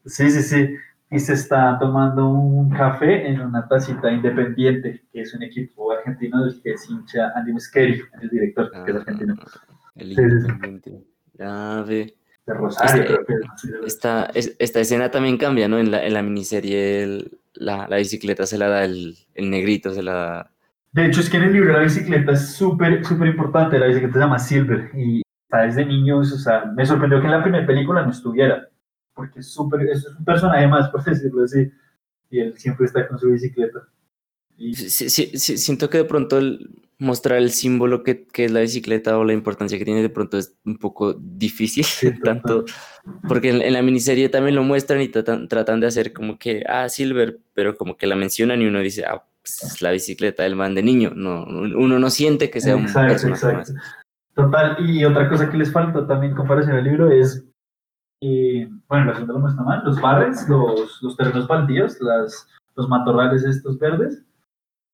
[0.05, 0.75] Sí, sí, sí.
[1.09, 6.45] Y se está tomando un café en una tacita independiente, que es un equipo argentino
[6.45, 9.35] del que es hincha Andy Muschietti, el director, que es argentino.
[9.39, 11.03] Ah, el independiente.
[11.33, 12.15] Ya ve.
[12.45, 15.79] De Rosario, esta, creo que esta, esta, escena también cambia, ¿no?
[15.79, 19.91] En la, en la miniserie el, la, la, bicicleta se la da el, el negrito,
[19.91, 20.54] se la da
[20.95, 23.77] de hecho, es que en el libro la bicicleta es súper, súper importante.
[23.77, 26.31] La bicicleta se llama Silver y está desde niños.
[26.31, 28.69] O sea, me sorprendió que en la primera película no estuviera,
[29.13, 31.69] porque es súper, es un personaje más, por decirlo así.
[32.29, 33.79] Y él siempre está con su bicicleta.
[34.55, 34.73] Y...
[34.73, 38.61] Sí, sí, sí, siento que de pronto el mostrar el símbolo que, que, es la
[38.61, 41.83] bicicleta o la importancia que tiene de pronto es un poco difícil,
[42.23, 42.63] tanto
[43.27, 46.63] porque en, en, la miniserie también lo muestran y tratan, tratan de hacer como que,
[46.69, 50.43] ah, Silver, pero como que la mencionan y uno dice, ah, pues, es la bicicleta
[50.43, 51.11] del man de niño.
[51.15, 53.73] No, uno no siente que sea exacto, un personaje exacto.
[53.73, 53.95] Más.
[54.33, 57.45] Total, y otra cosa que les falta también en comparación al libro es,
[58.21, 62.89] eh, bueno, la gente lo muestra mal, los barrens, los, los terrenos baldíos, las, los
[62.89, 64.23] matorrales estos verdes.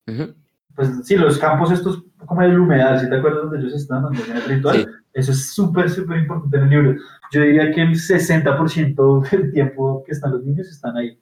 [0.08, 0.36] Uh -huh.
[0.76, 4.04] Pues sí, los campos estos como de la humedad, si te acuerdas donde ellos están,
[4.04, 4.86] donde en el ritual, sí.
[5.14, 6.96] eso es súper, súper importante en el libro.
[7.32, 11.18] Yo diría que el 60% del tiempo que están los niños están ahí.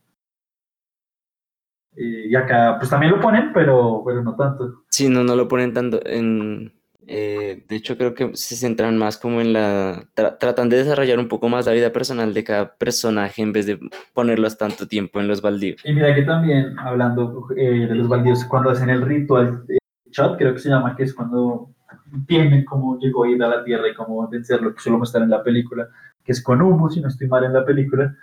[2.01, 4.83] Y acá pues también lo ponen, pero, pero no tanto.
[4.89, 5.99] Sí, no, no lo ponen tanto.
[6.05, 6.71] En,
[7.11, 10.07] eh, de hecho, creo que se centran más como en la...
[10.13, 13.65] Tra tratan de desarrollar un poco más la vida personal de cada personaje en vez
[13.65, 13.79] de
[14.13, 15.81] ponerlos tanto tiempo en los baldíos.
[15.83, 19.79] Y mira que también, hablando eh, de los baldíos, cuando hacen el ritual de
[20.11, 21.71] chat, creo que se llama, que es cuando
[22.13, 25.31] entienden cómo llegó a ir a la Tierra y cómo vencerlo, que solo muestran en
[25.31, 25.89] la película,
[26.23, 28.15] que es con humo, si no estoy mal en la película.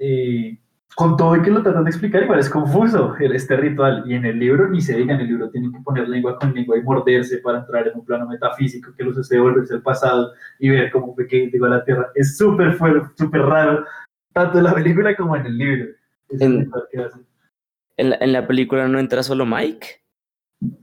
[0.00, 0.58] Eh,
[0.96, 4.02] con todo y que lo tratan de explicar, igual es confuso este ritual.
[4.06, 6.52] Y en el libro ni se diga, en el libro tienen que poner lengua con
[6.54, 10.32] lengua y morderse para entrar en un plano metafísico que los hace volverse al pasado
[10.58, 12.08] y ver cómo fue que llegó a la Tierra.
[12.14, 12.76] Es súper
[13.16, 13.84] súper raro,
[14.32, 15.86] tanto en la película como en el libro.
[16.30, 16.70] En,
[17.96, 19.86] ¿En la, en la película no entra solo Mike?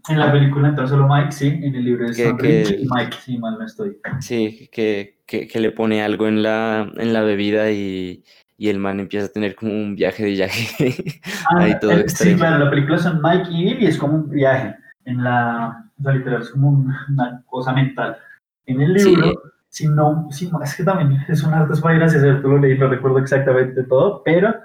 [0.08, 3.18] En la película entra solo Mike, sí, en el libro es Que- que- y Mike,
[3.22, 3.98] sí, mal no estoy.
[4.22, 8.24] Sí, que, que, que le pone algo en la, en la bebida y,
[8.58, 10.68] y el man empieza a tener como un viaje de viaje.
[11.58, 14.30] Ahí todo el- sí, claro, la película son Mike y Bill y es como un
[14.30, 14.76] viaje.
[15.06, 18.18] En la, o sea, literal, es como un- una cosa mental.
[18.66, 19.10] En el Sí.
[19.16, 19.34] libro,
[19.70, 22.78] si no, si no, es que también es un arte para hacer, tú lo leí,
[22.78, 24.56] no recuerdo exactamente todo, pero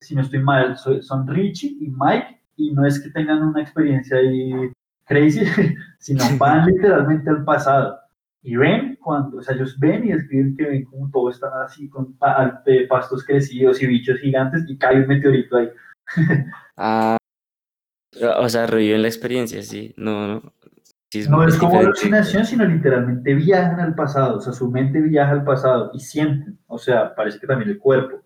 [0.00, 3.60] si no estoy mal, so- son Richie y Mike, y no es que tengan una
[3.60, 4.52] experiencia ahí
[5.06, 5.40] crazy,
[5.98, 7.98] sino van literalmente al pasado.
[8.48, 11.86] Y ven, cuando, o sea, ellos ven y escriben que ven como todo está así,
[11.90, 12.16] con
[12.88, 15.68] pastos crecidos y bichos gigantes, y cae un meteorito ahí.
[16.80, 17.16] Ah,
[18.38, 19.92] o sea, reviven la experiencia, sí.
[19.96, 20.42] No, no.
[21.12, 25.32] Sí, No es como alucinación, sino literalmente viajan al pasado, o sea, su mente viaja
[25.32, 28.22] al pasado y sienten, o sea, parece que también el cuerpo.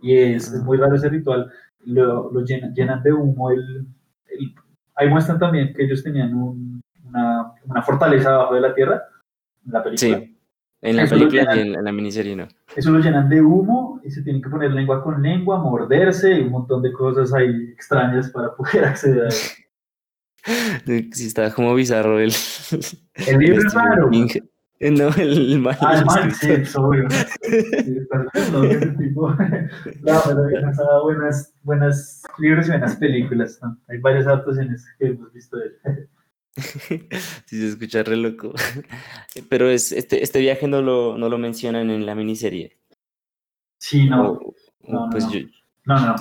[0.00, 3.50] Y es, es muy raro ese ritual, lo, lo llenan, llenan de humo.
[3.50, 3.86] El,
[4.26, 4.54] el-
[4.94, 9.02] ahí muestran también que ellos tenían un- una, una fortaleza abajo de la tierra,
[9.66, 10.18] la película.
[10.18, 10.36] Sí.
[10.82, 12.48] En la Eso película y en, en la miniserie no.
[12.74, 16.40] Eso lo llenan de humo y se tienen que poner lengua con lengua, morderse y
[16.42, 19.52] un montón de cosas ahí extrañas para poder acceder a eso.
[20.86, 22.32] Sí, está como bizarro el.
[23.26, 24.10] El libro es raro.
[24.12, 25.76] Eh, No, el man.
[25.82, 27.06] Ah, el man, sí, es obvio.
[27.10, 29.28] Sí, loco ese tipo.
[30.00, 33.58] No, pero dado buenas, buenas libros y buenas películas.
[33.62, 33.76] ¿no?
[33.88, 36.08] Hay varias adaptaciones que hemos visto de él.
[37.46, 38.52] Sí, se escucha re loco.
[39.48, 42.78] Pero es, este, este viaje no lo, no lo mencionan en la miniserie.
[43.78, 44.54] Sí, no, O-
[44.88, 45.32] no, pues no.
[45.32, 45.40] yo,
[45.86, 46.14] no, no.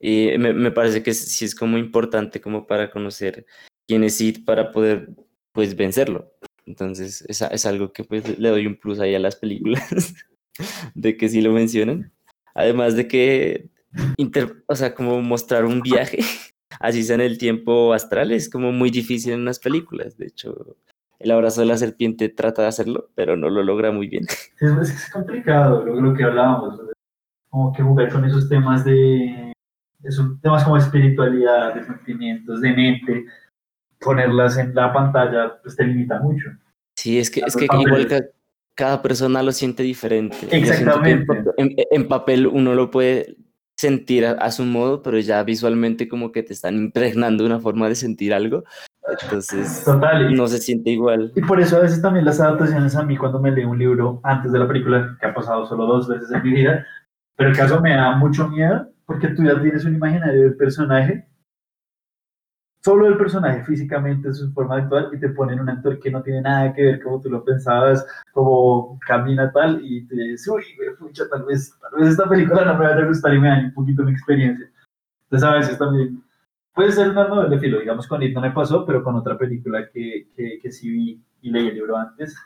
[0.00, 3.46] y me, me parece que sí es como importante como para conocer
[3.88, 5.08] quién es Sid para poder
[5.52, 6.32] pues vencerlo.
[6.66, 10.14] Entonces es, es algo que pues le doy un plus ahí a las películas
[10.94, 12.12] de que sí lo mencionan.
[12.54, 13.68] Además de que,
[14.16, 16.20] inter- o sea, como mostrar un viaje,
[16.80, 20.16] así sea en el tiempo astral, es como muy difícil en las películas.
[20.16, 20.76] De hecho,
[21.18, 24.26] el abrazo de la serpiente trata de hacerlo, pero no lo logra muy bien.
[24.60, 26.80] Es, complicado lo, lo que hablábamos.
[27.48, 29.52] Como que jugar con esos temas de.
[30.02, 33.24] Esos temas como espiritualidad, de sentimientos, de mente,
[34.00, 36.50] ponerlas en la pantalla, pues te limita mucho.
[36.94, 38.06] Sí, es que, es que igual
[38.74, 40.36] cada persona lo siente diferente.
[40.50, 41.26] Exactamente.
[41.56, 43.36] En papel uno lo puede
[43.76, 47.88] sentir a, a su modo, pero ya visualmente como que te están impregnando una forma
[47.88, 48.64] de sentir algo.
[49.20, 50.32] Entonces Total.
[50.32, 51.32] y- no se siente igual.
[51.36, 54.20] Y por eso a veces también las adaptaciones a mí cuando me leo un libro
[54.22, 56.86] antes de la película, que ha pasado solo dos veces en mi vida,
[57.36, 61.26] pero el caso me da mucho miedo porque tú ya tienes un imaginario del personaje,
[62.84, 66.22] solo del personaje físicamente, su forma de actuar, y te ponen un actor que no
[66.22, 70.64] tiene nada que ver como tú lo pensabas, como camina tal, y te dices, uy,
[70.98, 73.66] pucha, tal vez, tal vez esta película no me vaya a gustar y me dañe
[73.66, 74.70] un poquito mi experiencia.
[75.24, 76.22] Entonces a veces también
[76.74, 79.38] puede ser un arma de filo, digamos con It no me pasó, pero con otra
[79.38, 82.36] película que, que, que sí vi y leí el libro antes,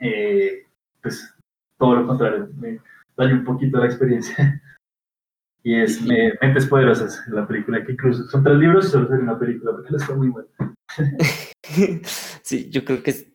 [0.00, 0.66] eh,
[1.00, 1.34] pues
[1.78, 2.78] todo lo contrario, me
[3.16, 4.60] dañó un poquito la experiencia.
[5.62, 9.22] Y es Me- Mentes Poderosas, la película que incluso son tres libros y solo salió
[9.24, 10.48] una película, porque fue muy buena.
[12.42, 13.26] Sí, yo creo que es,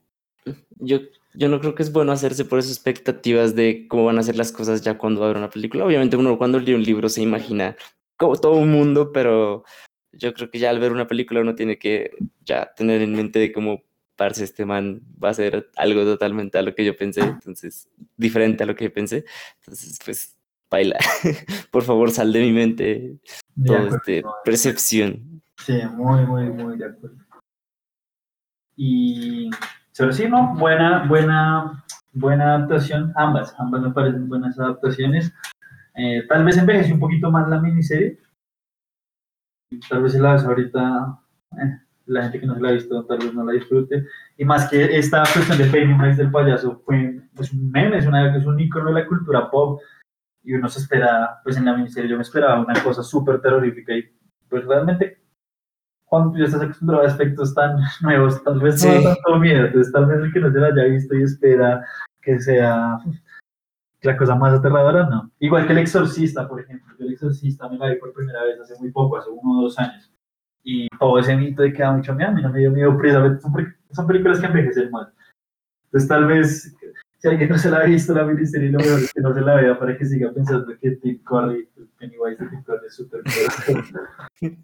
[0.77, 0.99] yo,
[1.33, 4.35] yo no creo que es bueno hacerse por esas expectativas de cómo van a ser
[4.35, 5.85] las cosas ya cuando abra una película.
[5.85, 7.75] Obviamente uno cuando lee un libro se imagina
[8.17, 9.63] como todo un mundo, pero
[10.11, 12.11] yo creo que ya al ver una película uno tiene que
[12.43, 13.83] ya tener en mente de cómo
[14.15, 18.63] parce este man va a ser algo totalmente a lo que yo pensé, entonces diferente
[18.63, 19.25] a lo que pensé.
[19.59, 20.35] Entonces, pues
[20.69, 20.97] baila.
[21.71, 23.19] Por favor, sal de mi mente
[23.56, 25.41] De todo acuerdo, este percepción.
[25.58, 27.17] Sí, muy, muy, muy de acuerdo.
[28.75, 29.49] Y,
[29.97, 35.34] pero sí, no, buena, buena, buena adaptación, ambas, ambas me parecen buenas adaptaciones.
[35.95, 38.19] Eh, tal vez envejeció un poquito más la miniserie.
[39.89, 41.19] Tal vez la ves ahorita,
[41.54, 44.06] eh, la gente que no se la ha visto, tal vez no la disfrute.
[44.38, 48.36] Y más que esta cuestión de Pennywise del payaso fue pues, un meme, es, una,
[48.36, 49.80] es un icono de la cultura pop.
[50.45, 53.93] Y uno se espera, pues en la miniserie yo me esperaba una cosa súper terrorífica
[53.93, 54.03] y
[54.47, 55.21] pues realmente
[56.06, 59.04] cuando tú ya estás acostumbrado a aspectos tan nuevos, tal vez no Sí.
[59.04, 61.83] da tanto miedo, entonces tal vez el que no se la haya visto y espera
[62.21, 63.00] que sea
[64.02, 65.31] la cosa más aterradora, no.
[65.39, 68.60] Igual que El Exorcista, por ejemplo, yo El Exorcista me la vi por primera vez
[68.60, 70.12] hace muy poco, hace uno o dos años,
[70.63, 72.96] y todo ese mito de que da mucho miedo, a mí no me dio miedo
[72.98, 73.54] precisamente, son,
[73.91, 75.12] son películas que envejecen mal.
[75.85, 76.75] Entonces tal vez,
[77.17, 79.41] si alguien no se la ha visto, la miniserie, lo mejor es que no se
[79.41, 83.21] la vea para que siga pensando que Tim Curry, Pennywise de Tim Curry es súper.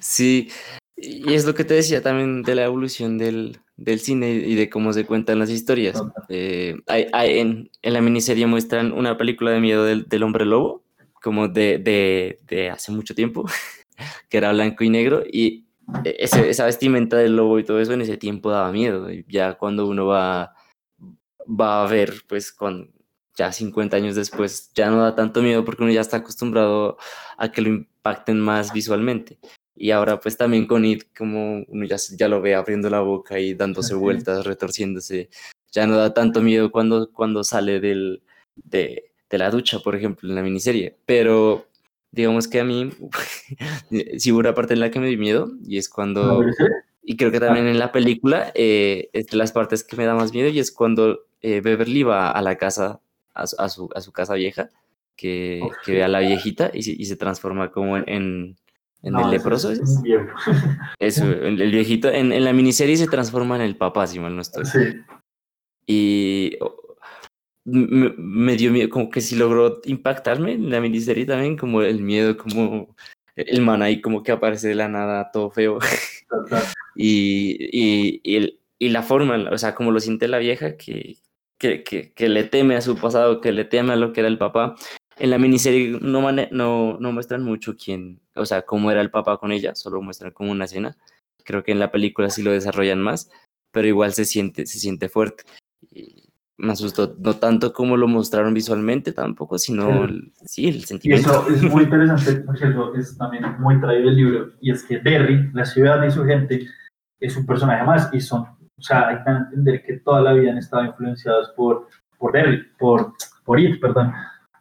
[0.00, 0.48] Sí,
[0.96, 4.70] y es lo que te decía también de la evolución del, del cine y de
[4.70, 6.00] cómo se cuentan las historias.
[6.28, 10.44] Eh, hay- hay- en, en la miniserie muestran una película de miedo del, del hombre
[10.44, 10.82] lobo,
[11.22, 13.44] como de, de, de hace mucho tiempo,
[14.28, 15.64] que era blanco y negro, y
[16.04, 19.10] ese, esa vestimenta del lobo y todo eso en ese tiempo daba miedo.
[19.10, 20.52] Y ya cuando uno va,
[21.48, 22.92] va a ver, pues con
[23.36, 26.96] ya 50 años después, ya no da tanto miedo porque uno ya está acostumbrado
[27.36, 29.38] a que lo impacten más visualmente.
[29.76, 33.40] Y ahora pues también con It, como uno ya, ya lo ve abriendo la boca
[33.40, 35.30] y dándose vueltas, retorciéndose,
[35.72, 38.22] ya no da tanto miedo cuando, cuando sale del,
[38.54, 40.96] de, de la ducha, por ejemplo, en la miniserie.
[41.06, 41.66] Pero
[42.12, 42.90] digamos que a mí
[44.18, 46.44] sí hubo una parte en la que me di miedo y es cuando...
[47.06, 50.14] Y creo que también en la película eh, es de las partes que me da
[50.14, 53.00] más miedo y es cuando eh, Beverly va a la casa,
[53.34, 54.70] a su, a su, a su casa vieja,
[55.14, 58.56] que, que, ve a la viejita y, y se transforma como en, en,
[59.02, 59.70] en no, el leproso.
[59.70, 60.00] Es, es
[60.98, 62.08] Eso, el, el viejito.
[62.10, 64.64] En, en, la miniserie se transforma en el papá, si mal no estoy.
[64.64, 64.78] Sí.
[65.86, 66.56] Y
[67.64, 72.00] me, me, dio miedo, como que sí logró impactarme en la miniserie también, como el
[72.00, 72.96] miedo, como
[73.36, 75.78] el man ahí como que aparece de la nada todo feo.
[76.96, 81.18] y, y, y, el, y, la forma, o sea, como lo siente la vieja, que,
[81.58, 84.28] que, que, que, le teme a su pasado, que le teme a lo que era
[84.28, 84.74] el papá.
[85.16, 89.10] En la miniserie no, mane no, no muestran mucho quién, o sea, cómo era el
[89.10, 90.96] papá con ella, solo muestran como una escena.
[91.44, 93.30] Creo que en la película sí lo desarrollan más,
[93.70, 95.44] pero igual se siente, se siente fuerte.
[95.90, 96.24] Y,
[96.56, 101.44] me asustó, no tanto como lo mostraron visualmente tampoco, sino el, sí, el sentimiento.
[101.48, 104.84] Y eso es muy interesante, porque eso es también muy traído del libro, y es
[104.84, 106.66] que Derry, la ciudad y su gente,
[107.18, 108.46] es un personaje más, y son,
[108.78, 112.64] o sea, hay que entender que toda la vida han estado influenciados por, por Derry,
[112.78, 113.12] por,
[113.44, 114.12] por It, perdón,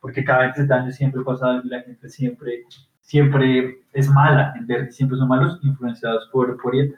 [0.02, 2.64] porque cada 20 años siempre pasa algo y la gente siempre,
[3.02, 6.94] siempre es mala en siempre son malos, influenciados por, por It.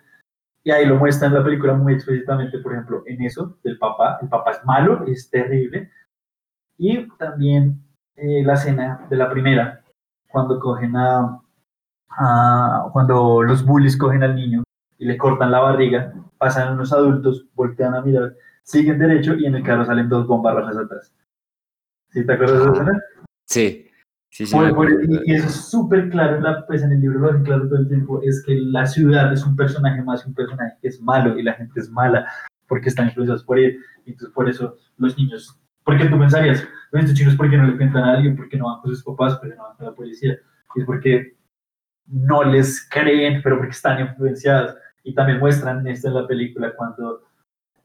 [0.63, 4.18] Y ahí lo muestra en la película muy explícitamente, por ejemplo, en eso del papá.
[4.22, 5.91] El papá es malo, es terrible.
[6.78, 7.80] Y también
[8.16, 9.84] eh, la escena de la primera,
[10.28, 11.39] cuando cogen a,
[12.09, 14.64] a, cuando los bullies cogen al niño
[14.98, 19.56] y le cortan la barriga, pasan unos adultos, voltean a mirar, siguen derecho y en
[19.56, 21.14] el carro salen dos bombas rojas atrás.
[22.10, 23.02] ¿Sí te acuerdas de esa escena?
[23.46, 23.82] Sí.
[24.30, 27.30] Sí, sí, por, por, y, eso es súper claro, la, pues en el libro lo
[27.30, 30.76] hacen claro todo el tiempo, es que la ciudad es un personaje más, un personaje
[30.82, 32.28] que es malo y la gente es mala
[32.68, 33.80] porque están influenciados por él.
[34.06, 37.78] Y entonces por eso los niños, porque tú pensarías, estos chicos, ¿por qué no le
[37.78, 38.36] cuentan a alguien?
[38.36, 39.38] ¿Por qué no van con sus papás?
[39.38, 40.38] ¿Por qué no van con la policía?
[40.76, 41.36] Y es porque
[42.08, 44.76] no les creen, pero porque están influenciados.
[45.06, 47.22] Y también muestran esto en la película cuando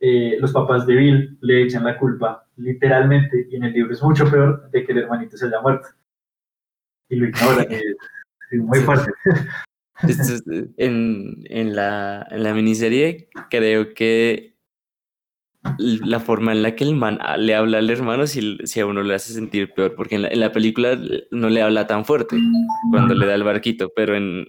[0.01, 4.03] eh, los papás de Bill le echan la culpa, literalmente, y en el libro es
[4.03, 5.89] mucho peor, de que el hermanito se haya muerto
[7.11, 7.67] y lo ignora.
[8.51, 9.13] es muy fuerte.
[10.79, 14.57] En, en, la, en la miniserie creo que
[15.79, 19.03] la forma en la que el man le habla al hermano si, si a uno
[19.03, 20.99] le hace sentir peor, porque en la, en la película
[21.31, 22.39] no le habla tan fuerte
[22.91, 24.47] cuando le da el barquito, pero en,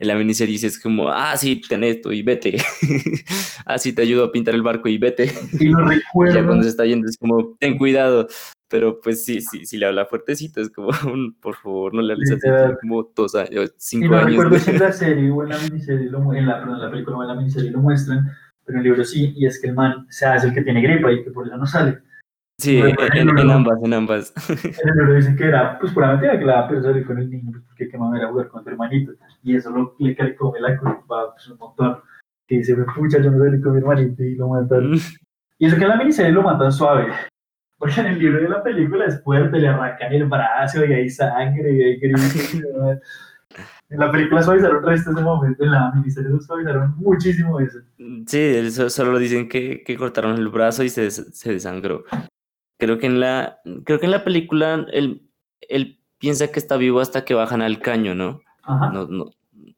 [0.00, 2.56] en la miniserie es como, ah, sí, ten esto y vete.
[3.66, 5.30] ah, sí, te ayudo a pintar el barco y vete.
[5.60, 6.34] Y lo recuerdo.
[6.34, 8.26] ya cuando se está yendo es como, ten cuidado.
[8.68, 10.88] Pero pues sí, sí, sí le habla fuertecito, es como,
[11.42, 12.48] por favor, no le hables así,
[12.80, 14.30] como dos años, cinco y no años.
[14.30, 16.90] recuerdo si en la serie o en la miniserie, lo, en, la, perdón, en la
[16.90, 18.30] película o en la miniserie lo muestran,
[18.64, 20.80] pero en el libro sí, y es que el man se hace el que tiene
[20.80, 21.98] gripa y que por eso no sale.
[22.60, 24.34] Sí, en, en, en, ambas, en ambas.
[24.84, 27.88] En el dicen que era, pues puramente que la salir con el niño, pues porque
[27.88, 31.48] qué mamá era jugar con tu hermanito, y eso lo, le come la culpa pues,
[31.48, 31.96] un montón,
[32.46, 34.92] que dice, pucha, yo no salí con mi hermanito y lo matan.
[35.58, 37.10] y eso que en la miniserie lo matan suave,
[37.78, 41.08] porque en el libro de la película es fuerte, le arrancan el brazo y hay
[41.08, 42.54] sangre y hay gritos.
[43.88, 47.78] en la película suavizaron resto ese momento, en la miniserie suavizaron muchísimo eso.
[48.26, 52.04] Sí, eso solo dicen que, que cortaron el brazo y se, se desangró.
[52.80, 55.22] Creo que en la, creo que en la película él,
[55.60, 58.42] él piensa que está vivo hasta que bajan al caño, ¿no?
[58.62, 58.90] Ajá.
[58.90, 59.30] no, no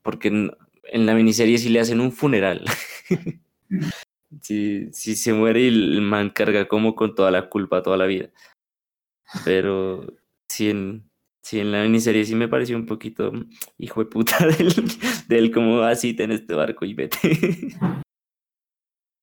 [0.02, 0.52] porque en,
[0.84, 2.64] en la miniserie sí le hacen un funeral.
[4.40, 8.06] si, si se muere y el man carga como con toda la culpa toda la
[8.06, 8.30] vida.
[9.44, 10.06] Pero
[10.48, 11.08] sí en,
[11.42, 13.32] sí, en la miniserie sí me pareció un poquito
[13.78, 14.74] hijo de puta del,
[15.28, 17.18] del como así ten este barco y vete.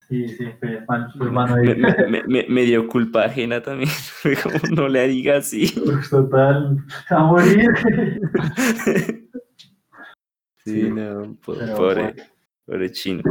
[0.09, 1.61] Sí, sí, fue mal.
[2.09, 3.91] Me, me, me, dio culpa ajena también.
[4.43, 5.71] como no le diga así.
[5.85, 7.69] Pues total, a morir.
[10.65, 12.15] sí, sí, no, pobre, pobre,
[12.65, 13.21] pobre chino.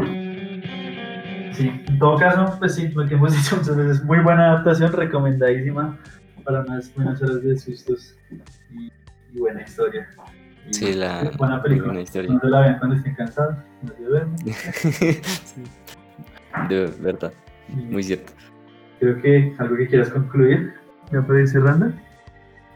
[1.53, 4.93] Sí, en todo caso, pues sí, lo que hemos dicho muchas veces, muy buena adaptación,
[4.93, 5.99] recomendadísima
[6.45, 8.17] para unas buenas horas de sustos
[8.71, 8.93] y,
[9.35, 10.09] y buena historia.
[10.69, 11.89] Y sí, la buena película.
[11.89, 12.33] Buena historia.
[12.33, 14.39] No se la vean cuando estén cansados, no se duermen.
[14.45, 15.65] sí.
[16.69, 17.33] De verdad,
[17.69, 18.33] muy cierto.
[19.01, 20.75] Creo que algo que quieras concluir,
[21.13, 21.93] ya para ir cerrando.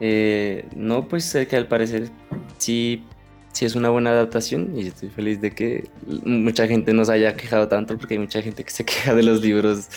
[0.00, 2.08] Eh, no, pues que al parecer
[2.58, 3.04] sí,
[3.52, 5.88] sí es una buena adaptación y estoy feliz de que
[6.24, 9.42] mucha gente nos haya quejado tanto porque hay mucha gente que se queja de los
[9.42, 9.88] libros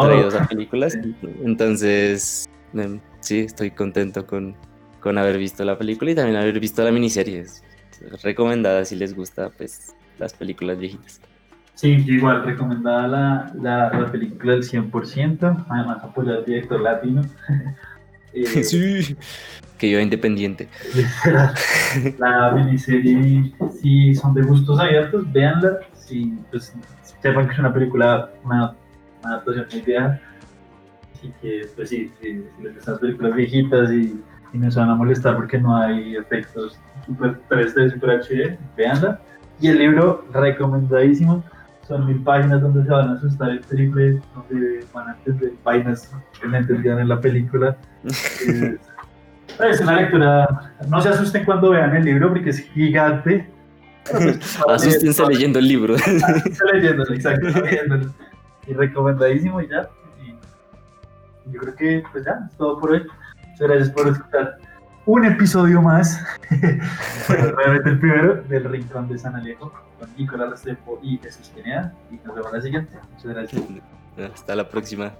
[0.00, 0.96] traídos a películas.
[1.44, 4.56] Entonces, em, sí, estoy contento con,
[5.00, 7.40] con haber visto la película y también haber visto la miniserie.
[7.40, 7.62] Es
[8.22, 11.20] recomendada si les gusta pues las películas viejitas.
[11.74, 17.22] Sí, igual, recomendada la, la, la película del 100%, además apoyar al director latino.
[18.32, 19.16] eh, sí,
[19.76, 20.68] que yo independiente.
[22.18, 25.80] La miniserie, si son de gustos abiertos, véanla.
[25.94, 26.72] Si pues,
[27.20, 28.76] sepan que es una película, una,
[29.22, 30.20] una adaptación muy vieja.
[31.12, 34.22] Así que, pues sí, si, si les gustan las películas viejitas y,
[34.52, 39.20] y no se van a molestar porque no hay efectos super 3D, super HD, véanla.
[39.60, 41.42] Y el libro, recomendadísimo
[41.86, 46.10] son mil páginas donde se van a asustar el triple, donde van a entender páginas
[46.40, 47.76] que no entendían en la película.
[48.04, 48.40] es,
[49.60, 53.48] es una lectura, no se asusten cuando vean el libro porque es gigante.
[54.68, 55.94] Asústense leyendo el libro.
[55.94, 58.12] Asústense leyéndolo, exacto, leyéndolo.
[58.66, 59.88] Y recomendadísimo y ya.
[61.46, 63.06] Y yo creo que pues ya, es todo por hoy.
[63.50, 64.58] Muchas gracias por escuchar
[65.06, 66.18] un episodio más.
[67.28, 69.70] bueno, realmente el primero del Rincón de San Alejo
[70.06, 71.92] con Nicolás Restrepo y Jesús Quinea.
[72.10, 72.98] Y nos vemos en la siguiente.
[73.12, 73.62] Muchas gracias.
[74.32, 75.12] Hasta la próxima.